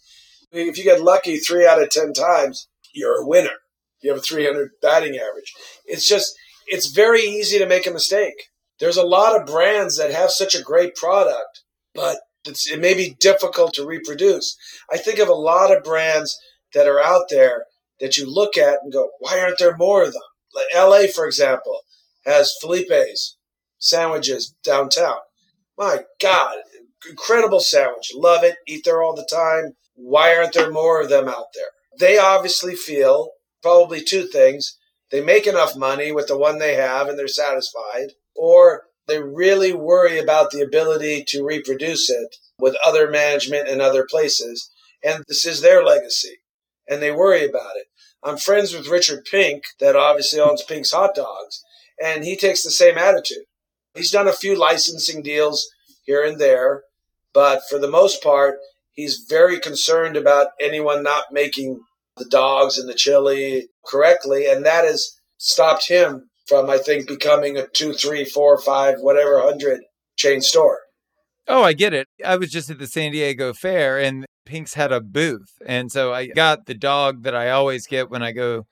If 0.52 0.78
you 0.78 0.84
get 0.84 1.02
lucky 1.02 1.38
three 1.38 1.66
out 1.66 1.82
of 1.82 1.90
10 1.90 2.14
times, 2.14 2.68
you're 2.94 3.24
a 3.24 3.28
winner. 3.28 3.58
You 4.04 4.12
have 4.12 4.20
a 4.20 4.22
300 4.22 4.70
batting 4.84 5.18
average. 5.18 5.52
It's 5.86 6.08
just, 6.08 6.36
it's 6.68 6.92
very 6.94 7.22
easy 7.22 7.58
to 7.58 7.66
make 7.66 7.88
a 7.88 7.92
mistake. 7.92 8.50
There's 8.80 8.98
a 8.98 9.04
lot 9.04 9.36
of 9.36 9.48
brands 9.48 9.98
that 9.98 10.12
have 10.12 10.30
such 10.30 10.54
a 10.54 10.62
great 10.62 10.94
product, 10.94 11.64
but 11.96 12.20
it 12.46 12.80
may 12.80 12.94
be 12.94 13.16
difficult 13.20 13.74
to 13.76 13.86
reproduce. 13.86 14.58
I 14.92 14.98
think 14.98 15.20
of 15.20 15.28
a 15.28 15.34
lot 15.34 15.76
of 15.76 15.84
brands 15.84 16.38
that 16.74 16.88
are 16.88 17.02
out 17.02 17.30
there 17.30 17.66
that 18.00 18.18
you 18.18 18.32
look 18.32 18.58
at 18.58 18.80
and 18.84 18.92
go, 18.92 19.10
why 19.20 19.40
aren't 19.40 19.60
there 19.60 19.78
more 19.78 20.04
of 20.04 20.14
them? 20.14 20.22
Like 20.54 20.66
LA, 20.76 21.08
for 21.14 21.26
example, 21.26 21.82
has 22.26 22.56
Philippe's 22.62 23.38
sandwiches 23.78 24.56
downtown. 24.64 25.18
My 25.78 26.04
God, 26.22 26.58
incredible 27.10 27.60
sandwich. 27.60 28.12
Love 28.16 28.44
it. 28.44 28.56
Eat 28.68 28.86
there 28.86 29.02
all 29.02 29.16
the 29.16 29.28
time. 29.30 29.76
Why 29.96 30.36
aren't 30.36 30.54
there 30.54 30.72
more 30.72 31.02
of 31.02 31.10
them 31.10 31.28
out 31.28 31.48
there? 31.54 31.68
They 32.00 32.18
obviously 32.18 32.76
feel 32.76 33.32
probably 33.62 34.02
two 34.02 34.28
things. 34.28 34.78
They 35.12 35.22
make 35.22 35.48
enough 35.48 35.76
money 35.76 36.12
with 36.12 36.28
the 36.28 36.38
one 36.38 36.60
they 36.60 36.76
have 36.76 37.08
and 37.08 37.18
they're 37.18 37.28
satisfied, 37.28 38.14
or 38.36 38.84
they 39.08 39.22
really 39.22 39.74
worry 39.74 40.20
about 40.20 40.52
the 40.52 40.62
ability 40.62 41.24
to 41.28 41.44
reproduce 41.44 42.10
it 42.10 42.36
with 42.60 42.76
other 42.84 43.10
management 43.10 43.68
and 43.68 43.82
other 43.82 44.06
places. 44.10 44.72
And 45.04 45.24
this 45.28 45.46
is 45.46 45.62
their 45.62 45.84
legacy. 45.84 46.38
And 46.90 47.02
they 47.02 47.12
worry 47.12 47.46
about 47.46 47.76
it. 47.76 47.88
I'm 48.24 48.38
friends 48.38 48.74
with 48.74 48.88
Richard 48.88 49.26
Pink, 49.30 49.64
that 49.80 49.96
obviously 49.96 50.40
owns 50.40 50.64
Pink's 50.64 50.92
Hot 50.92 51.14
Dogs, 51.14 51.62
and 52.04 52.24
he 52.24 52.36
takes 52.36 52.64
the 52.64 52.72
same 52.72 52.98
attitude. 52.98 53.44
He's 53.94 54.12
done 54.12 54.28
a 54.28 54.34
few 54.34 54.56
licensing 54.56 55.22
deals 55.22 55.68
here 56.06 56.24
and 56.24 56.40
there, 56.40 56.82
but 57.34 57.62
for 57.70 57.78
the 57.78 57.90
most 57.90 58.24
part, 58.24 58.56
he's 58.94 59.26
very 59.30 59.60
concerned 59.60 60.18
about 60.18 60.50
anyone 60.60 61.04
not 61.04 61.26
making 61.32 61.82
the 62.18 62.26
dogs 62.26 62.80
and 62.80 62.90
the 62.90 62.96
chili 62.96 63.68
correctly, 63.86 64.48
and 64.48 64.66
that 64.66 64.86
has 64.86 65.12
stopped 65.38 65.88
him 65.88 66.30
from, 66.48 66.70
I 66.70 66.78
think, 66.78 67.08
becoming 67.08 67.58
a 67.58 67.68
two, 67.68 67.94
three, 67.94 68.26
four, 68.26 68.58
five, 68.60 69.00
whatever 69.00 69.42
hundred 69.42 69.82
chain 70.16 70.42
store. 70.42 70.80
Oh, 71.48 71.64
I 71.64 71.74
get 71.74 71.94
it. 71.94 72.08
I 72.26 72.38
was 72.38 72.50
just 72.50 72.70
at 72.70 72.80
the 72.80 72.88
San 72.88 73.12
Diego 73.12 73.54
Fair 73.54 74.00
and 74.00 74.26
Pink's 74.46 74.76
had 74.76 74.92
a 74.92 75.02
booth. 75.02 75.54
And 75.66 75.92
so 75.92 76.14
I 76.14 76.28
got 76.28 76.66
the 76.66 76.74
dog 76.74 77.24
that 77.24 77.36
I 77.36 77.50
always 77.50 77.88
get 77.88 78.10
when 78.10 78.24
I 78.24 78.32
go 78.32 78.66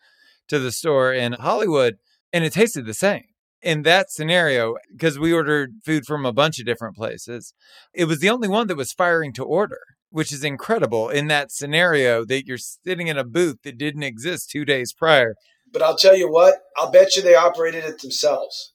to 0.48 0.60
the 0.60 0.72
store 0.72 1.14
in 1.14 1.34
Hollywood, 1.34 1.98
and 2.32 2.44
it 2.44 2.54
tasted 2.54 2.86
the 2.86 2.94
same. 2.94 3.24
In 3.62 3.84
that 3.84 4.12
scenario, 4.12 4.76
because 4.92 5.18
we 5.18 5.32
ordered 5.32 5.76
food 5.86 6.06
from 6.06 6.26
a 6.26 6.34
bunch 6.34 6.60
of 6.60 6.66
different 6.66 6.96
places, 6.96 7.54
it 7.94 8.06
was 8.06 8.20
the 8.20 8.30
only 8.30 8.50
one 8.50 8.68
that 8.68 8.76
was 8.76 8.92
firing 8.92 9.32
to 9.34 9.44
order, 9.44 9.80
which 10.10 10.34
is 10.34 10.44
incredible 10.44 11.10
in 11.10 11.28
that 11.28 11.52
scenario 11.52 12.26
that 12.26 12.46
you're 12.46 12.58
sitting 12.58 13.08
in 13.08 13.18
a 13.18 13.24
booth 13.24 13.62
that 13.64 13.78
didn't 13.78 14.04
exist 14.04 14.50
two 14.50 14.66
days 14.66 14.92
prior 14.92 15.36
but 15.74 15.82
I'll 15.82 15.98
tell 15.98 16.16
you 16.16 16.32
what, 16.32 16.60
I'll 16.78 16.92
bet 16.92 17.16
you 17.16 17.22
they 17.22 17.36
operated 17.36 17.84
it 17.84 18.02
themselves. 18.02 18.74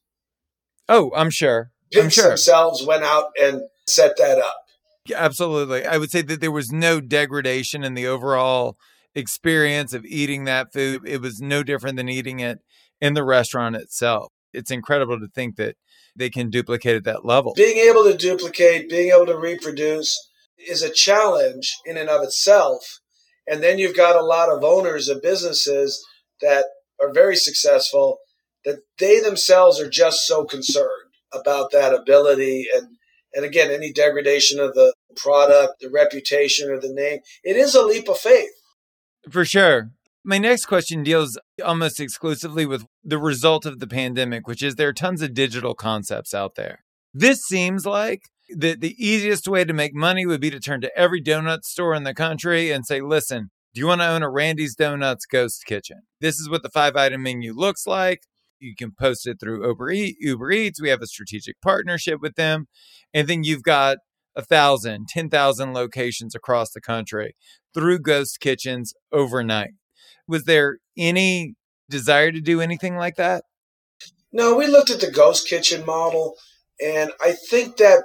Oh, 0.88 1.12
I'm 1.16 1.30
sure. 1.30 1.70
Pink's 1.92 2.18
I'm 2.18 2.22
sure. 2.22 2.28
themselves 2.30 2.84
went 2.84 3.04
out 3.04 3.26
and 3.40 3.62
set 3.87 4.16
that 4.18 4.38
up. 4.38 4.56
Absolutely. 5.14 5.87
I 5.87 5.96
would 5.96 6.11
say 6.11 6.22
that 6.22 6.40
there 6.40 6.52
was 6.52 6.70
no 6.70 7.00
degradation 7.00 7.82
in 7.84 7.94
the 7.94 8.06
overall 8.06 8.76
experience 9.14 9.94
of 9.94 10.04
eating 10.04 10.44
that 10.44 10.72
food. 10.72 11.02
It 11.06 11.22
was 11.22 11.40
no 11.40 11.62
different 11.62 11.96
than 11.96 12.08
eating 12.08 12.40
it 12.40 12.58
in 13.00 13.14
the 13.14 13.24
restaurant 13.24 13.76
itself. 13.76 14.32
It's 14.52 14.70
incredible 14.70 15.18
to 15.20 15.28
think 15.28 15.56
that 15.56 15.76
they 16.16 16.30
can 16.30 16.50
duplicate 16.50 16.96
at 16.96 17.04
that 17.04 17.24
level. 17.24 17.54
Being 17.54 17.78
able 17.78 18.04
to 18.04 18.16
duplicate, 18.16 18.90
being 18.90 19.12
able 19.14 19.26
to 19.26 19.38
reproduce 19.38 20.18
is 20.58 20.82
a 20.82 20.90
challenge 20.90 21.76
in 21.87 21.96
and 21.96 22.08
of 22.08 22.22
itself. 22.22 22.98
And 23.46 23.62
then 23.62 23.78
you've 23.78 23.96
got 23.96 24.16
a 24.16 24.24
lot 24.24 24.50
of 24.50 24.64
owners 24.64 25.08
of 25.08 25.22
businesses 25.22 26.04
that 26.40 26.66
are 27.00 27.12
very 27.12 27.37
successful 27.37 28.18
that 28.64 28.80
they 28.98 29.20
themselves 29.20 29.80
are 29.80 29.88
just 29.88 30.26
so 30.26 30.44
concerned 30.44 31.12
about 31.32 31.70
that 31.72 31.94
ability 31.94 32.66
and 32.74 32.96
and 33.34 33.44
again 33.44 33.70
any 33.70 33.92
degradation 33.92 34.58
of 34.58 34.74
the 34.74 34.92
product 35.16 35.80
the 35.80 35.90
reputation 35.90 36.70
or 36.70 36.80
the 36.80 36.92
name 36.92 37.20
it 37.44 37.56
is 37.56 37.74
a 37.74 37.82
leap 37.82 38.08
of 38.08 38.18
faith. 38.18 38.50
For 39.30 39.44
sure. 39.44 39.90
My 40.24 40.38
next 40.38 40.66
question 40.66 41.02
deals 41.02 41.38
almost 41.64 42.00
exclusively 42.00 42.66
with 42.66 42.84
the 43.02 43.18
result 43.18 43.64
of 43.66 43.78
the 43.78 43.87
pandemic 43.87 44.46
which 44.46 44.62
is 44.62 44.74
there 44.74 44.88
are 44.88 44.94
tons 44.94 45.22
of 45.22 45.34
digital 45.34 45.74
concepts 45.74 46.34
out 46.34 46.54
there. 46.54 46.84
This 47.14 47.40
seems 47.42 47.87
like 47.87 48.22
the, 48.48 48.74
the 48.74 48.94
easiest 48.98 49.46
way 49.48 49.64
to 49.64 49.72
make 49.72 49.94
money 49.94 50.24
would 50.26 50.40
be 50.40 50.50
to 50.50 50.61
turn 50.61 50.80
to 50.80 50.98
every 50.98 51.22
donut 51.22 51.64
store 51.64 51.94
in 51.94 52.04
the 52.04 52.14
country 52.14 52.70
and 52.70 52.87
say 52.87 53.00
listen 53.00 53.50
do 53.78 53.82
you 53.82 53.86
want 53.86 54.00
to 54.00 54.08
own 54.08 54.24
a 54.24 54.28
Randy's 54.28 54.74
Donuts 54.74 55.24
Ghost 55.24 55.64
Kitchen? 55.64 55.98
This 56.20 56.40
is 56.40 56.50
what 56.50 56.64
the 56.64 56.68
five 56.68 56.96
item 56.96 57.22
menu 57.22 57.52
looks 57.52 57.86
like. 57.86 58.22
You 58.58 58.74
can 58.74 58.90
post 58.90 59.24
it 59.24 59.38
through 59.38 59.64
Uber, 59.64 59.92
Uber 59.92 60.50
Eats. 60.50 60.82
We 60.82 60.88
have 60.88 61.00
a 61.00 61.06
strategic 61.06 61.60
partnership 61.60 62.20
with 62.20 62.34
them. 62.34 62.66
And 63.14 63.28
then 63.28 63.44
you've 63.44 63.62
got 63.62 63.98
a 64.34 64.42
thousand, 64.42 65.06
ten 65.06 65.30
thousand 65.30 65.74
locations 65.74 66.34
across 66.34 66.72
the 66.72 66.80
country 66.80 67.36
through 67.72 68.00
ghost 68.00 68.40
kitchens 68.40 68.94
overnight. 69.12 69.74
Was 70.26 70.42
there 70.42 70.78
any 70.96 71.54
desire 71.88 72.32
to 72.32 72.40
do 72.40 72.60
anything 72.60 72.96
like 72.96 73.14
that? 73.14 73.44
No, 74.32 74.56
we 74.56 74.66
looked 74.66 74.90
at 74.90 75.00
the 75.00 75.08
ghost 75.08 75.46
kitchen 75.46 75.86
model, 75.86 76.34
and 76.84 77.12
I 77.20 77.30
think 77.30 77.76
that 77.76 78.02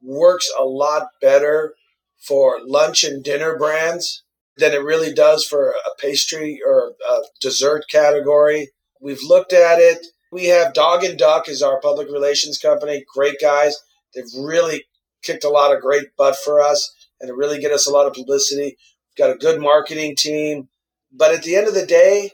works 0.00 0.48
a 0.56 0.62
lot 0.62 1.08
better 1.20 1.74
for 2.16 2.60
lunch 2.64 3.02
and 3.02 3.24
dinner 3.24 3.58
brands 3.58 4.22
than 4.56 4.72
it 4.72 4.82
really 4.82 5.12
does 5.12 5.44
for 5.44 5.70
a 5.70 6.00
pastry 6.00 6.60
or 6.66 6.92
a 7.08 7.18
dessert 7.40 7.84
category. 7.90 8.70
We've 9.00 9.22
looked 9.22 9.52
at 9.52 9.78
it. 9.78 10.06
We 10.32 10.46
have 10.46 10.74
Dog 10.74 11.04
and 11.04 11.18
Duck 11.18 11.48
as 11.48 11.62
our 11.62 11.80
public 11.80 12.08
relations 12.10 12.58
company. 12.58 13.04
Great 13.14 13.36
guys. 13.40 13.76
They've 14.14 14.24
really 14.38 14.84
kicked 15.22 15.44
a 15.44 15.50
lot 15.50 15.74
of 15.74 15.82
great 15.82 16.16
butt 16.16 16.36
for 16.36 16.60
us 16.60 16.94
and 17.20 17.28
to 17.28 17.34
really 17.34 17.60
get 17.60 17.72
us 17.72 17.86
a 17.86 17.92
lot 17.92 18.06
of 18.06 18.14
publicity. 18.14 18.76
We've 19.08 19.16
got 19.18 19.30
a 19.30 19.38
good 19.38 19.60
marketing 19.60 20.16
team. 20.16 20.68
But 21.12 21.34
at 21.34 21.42
the 21.42 21.56
end 21.56 21.68
of 21.68 21.74
the 21.74 21.86
day, 21.86 22.32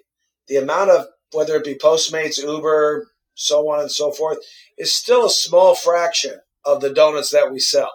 the 0.48 0.56
amount 0.56 0.90
of 0.90 1.06
whether 1.32 1.56
it 1.56 1.64
be 1.64 1.74
Postmates, 1.74 2.42
Uber, 2.42 3.08
so 3.35 3.68
on 3.70 3.80
and 3.80 3.90
so 3.90 4.12
forth, 4.12 4.38
is 4.78 4.92
still 4.92 5.26
a 5.26 5.30
small 5.30 5.74
fraction 5.74 6.40
of 6.64 6.80
the 6.80 6.92
donuts 6.92 7.30
that 7.30 7.52
we 7.52 7.58
sell. 7.58 7.92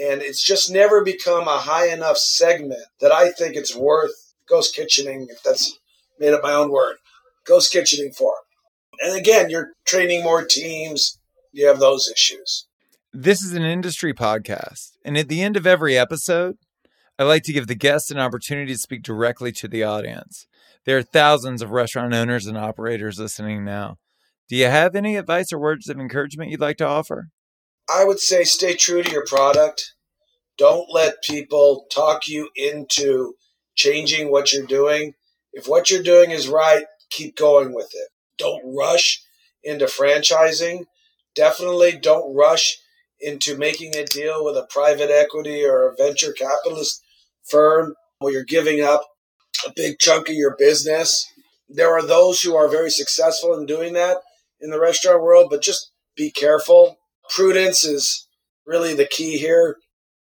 And 0.00 0.22
it's 0.22 0.44
just 0.44 0.70
never 0.70 1.02
become 1.02 1.48
a 1.48 1.58
high 1.58 1.88
enough 1.88 2.18
segment 2.18 2.82
that 3.00 3.12
I 3.12 3.30
think 3.30 3.56
it's 3.56 3.74
worth 3.74 4.34
ghost 4.48 4.76
kitchening, 4.76 5.26
if 5.28 5.42
that's 5.42 5.78
made 6.18 6.32
up 6.32 6.42
my 6.42 6.52
own 6.52 6.70
word, 6.70 6.96
ghost 7.44 7.74
kitchening 7.74 8.14
for. 8.14 8.32
And 9.00 9.16
again, 9.16 9.50
you're 9.50 9.72
training 9.84 10.22
more 10.22 10.44
teams, 10.44 11.18
you 11.52 11.66
have 11.66 11.80
those 11.80 12.10
issues. 12.10 12.66
This 13.12 13.42
is 13.42 13.54
an 13.54 13.64
industry 13.64 14.12
podcast. 14.12 14.92
And 15.04 15.16
at 15.16 15.28
the 15.28 15.42
end 15.42 15.56
of 15.56 15.66
every 15.66 15.96
episode, 15.96 16.56
I 17.18 17.24
like 17.24 17.42
to 17.44 17.52
give 17.52 17.66
the 17.66 17.74
guests 17.74 18.10
an 18.10 18.18
opportunity 18.18 18.72
to 18.72 18.78
speak 18.78 19.02
directly 19.02 19.50
to 19.52 19.66
the 19.66 19.82
audience. 19.82 20.46
There 20.84 20.96
are 20.96 21.02
thousands 21.02 21.62
of 21.62 21.70
restaurant 21.70 22.14
owners 22.14 22.46
and 22.46 22.56
operators 22.56 23.18
listening 23.18 23.64
now. 23.64 23.96
Do 24.48 24.56
you 24.56 24.66
have 24.66 24.94
any 24.94 25.16
advice 25.16 25.52
or 25.52 25.58
words 25.58 25.88
of 25.88 25.98
encouragement 25.98 26.50
you'd 26.50 26.60
like 26.60 26.76
to 26.78 26.86
offer? 26.86 27.28
I 27.88 28.04
would 28.04 28.20
say 28.20 28.44
stay 28.44 28.74
true 28.74 29.02
to 29.02 29.10
your 29.10 29.24
product. 29.24 29.94
Don't 30.58 30.92
let 30.92 31.22
people 31.22 31.86
talk 31.90 32.28
you 32.28 32.50
into 32.54 33.34
changing 33.76 34.30
what 34.30 34.52
you're 34.52 34.66
doing. 34.66 35.14
If 35.52 35.66
what 35.66 35.90
you're 35.90 36.02
doing 36.02 36.30
is 36.30 36.48
right, 36.48 36.84
keep 37.10 37.36
going 37.36 37.72
with 37.72 37.90
it. 37.94 38.08
Don't 38.36 38.76
rush 38.76 39.22
into 39.62 39.86
franchising. 39.86 40.84
Definitely 41.34 41.98
don't 41.98 42.34
rush 42.34 42.78
into 43.20 43.56
making 43.56 43.96
a 43.96 44.04
deal 44.04 44.44
with 44.44 44.56
a 44.56 44.66
private 44.68 45.10
equity 45.10 45.64
or 45.64 45.88
a 45.88 45.94
venture 45.96 46.32
capitalist 46.32 47.02
firm 47.44 47.94
where 48.18 48.32
you're 48.32 48.44
giving 48.44 48.80
up 48.82 49.02
a 49.66 49.72
big 49.74 49.98
chunk 49.98 50.28
of 50.28 50.34
your 50.34 50.56
business. 50.58 51.26
There 51.68 51.96
are 51.96 52.06
those 52.06 52.42
who 52.42 52.54
are 52.54 52.68
very 52.68 52.90
successful 52.90 53.54
in 53.54 53.66
doing 53.66 53.94
that 53.94 54.18
in 54.60 54.70
the 54.70 54.80
restaurant 54.80 55.22
world, 55.22 55.48
but 55.50 55.62
just 55.62 55.90
be 56.16 56.30
careful 56.30 56.98
prudence 57.28 57.84
is 57.84 58.26
really 58.66 58.94
the 58.94 59.06
key 59.06 59.38
here. 59.38 59.76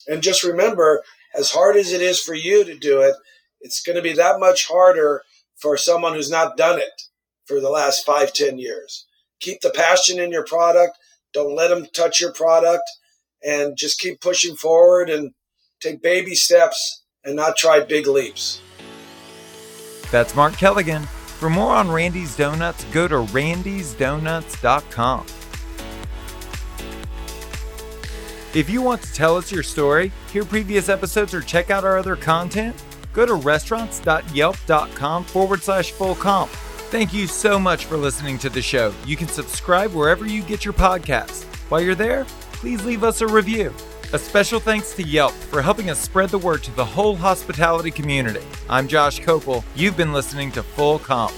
And 0.06 0.22
just 0.22 0.44
remember, 0.44 1.02
as 1.36 1.50
hard 1.50 1.76
as 1.76 1.92
it 1.92 2.00
is 2.00 2.20
for 2.20 2.34
you 2.34 2.64
to 2.64 2.76
do 2.76 3.00
it, 3.00 3.14
it's 3.60 3.82
going 3.82 3.96
to 3.96 4.02
be 4.02 4.12
that 4.14 4.38
much 4.38 4.68
harder 4.68 5.22
for 5.56 5.76
someone 5.76 6.14
who's 6.14 6.30
not 6.30 6.56
done 6.56 6.78
it 6.78 7.02
for 7.46 7.60
the 7.60 7.70
last 7.70 8.04
five, 8.04 8.32
ten 8.32 8.58
years. 8.58 9.06
Keep 9.40 9.60
the 9.60 9.70
passion 9.70 10.18
in 10.18 10.30
your 10.30 10.44
product. 10.44 10.98
Don't 11.32 11.56
let 11.56 11.68
them 11.68 11.86
touch 11.94 12.20
your 12.20 12.32
product 12.32 12.82
and 13.44 13.76
just 13.76 14.00
keep 14.00 14.20
pushing 14.20 14.56
forward 14.56 15.10
and 15.10 15.32
take 15.80 16.02
baby 16.02 16.34
steps 16.34 17.02
and 17.24 17.36
not 17.36 17.56
try 17.56 17.80
big 17.80 18.06
leaps. 18.06 18.60
That's 20.10 20.34
Mark 20.34 20.54
Kelegian. 20.54 21.06
For 21.06 21.50
more 21.50 21.74
on 21.74 21.90
Randy's 21.90 22.34
Donuts, 22.36 22.84
go 22.84 23.06
to 23.08 23.16
randysdonuts.com. 23.16 25.26
If 28.56 28.70
you 28.70 28.80
want 28.80 29.02
to 29.02 29.12
tell 29.12 29.36
us 29.36 29.52
your 29.52 29.62
story, 29.62 30.10
hear 30.32 30.42
previous 30.42 30.88
episodes, 30.88 31.34
or 31.34 31.42
check 31.42 31.70
out 31.70 31.84
our 31.84 31.98
other 31.98 32.16
content, 32.16 32.74
go 33.12 33.26
to 33.26 33.34
restaurants.yelp.com 33.34 35.24
forward 35.24 35.62
slash 35.62 35.90
full 35.90 36.14
comp. 36.14 36.50
Thank 36.88 37.12
you 37.12 37.26
so 37.26 37.58
much 37.58 37.84
for 37.84 37.98
listening 37.98 38.38
to 38.38 38.48
the 38.48 38.62
show. 38.62 38.94
You 39.04 39.14
can 39.14 39.28
subscribe 39.28 39.92
wherever 39.92 40.24
you 40.24 40.42
get 40.42 40.64
your 40.64 40.72
podcasts. 40.72 41.44
While 41.68 41.82
you're 41.82 41.94
there, 41.94 42.24
please 42.52 42.82
leave 42.82 43.04
us 43.04 43.20
a 43.20 43.26
review. 43.26 43.74
A 44.14 44.18
special 44.18 44.58
thanks 44.58 44.94
to 44.94 45.02
Yelp 45.02 45.32
for 45.32 45.60
helping 45.60 45.90
us 45.90 46.00
spread 46.00 46.30
the 46.30 46.38
word 46.38 46.62
to 46.64 46.74
the 46.76 46.84
whole 46.84 47.14
hospitality 47.14 47.90
community. 47.90 48.40
I'm 48.70 48.88
Josh 48.88 49.20
Kopel. 49.20 49.64
You've 49.74 49.98
been 49.98 50.14
listening 50.14 50.50
to 50.52 50.62
Full 50.62 50.98
Comp. 50.98 51.34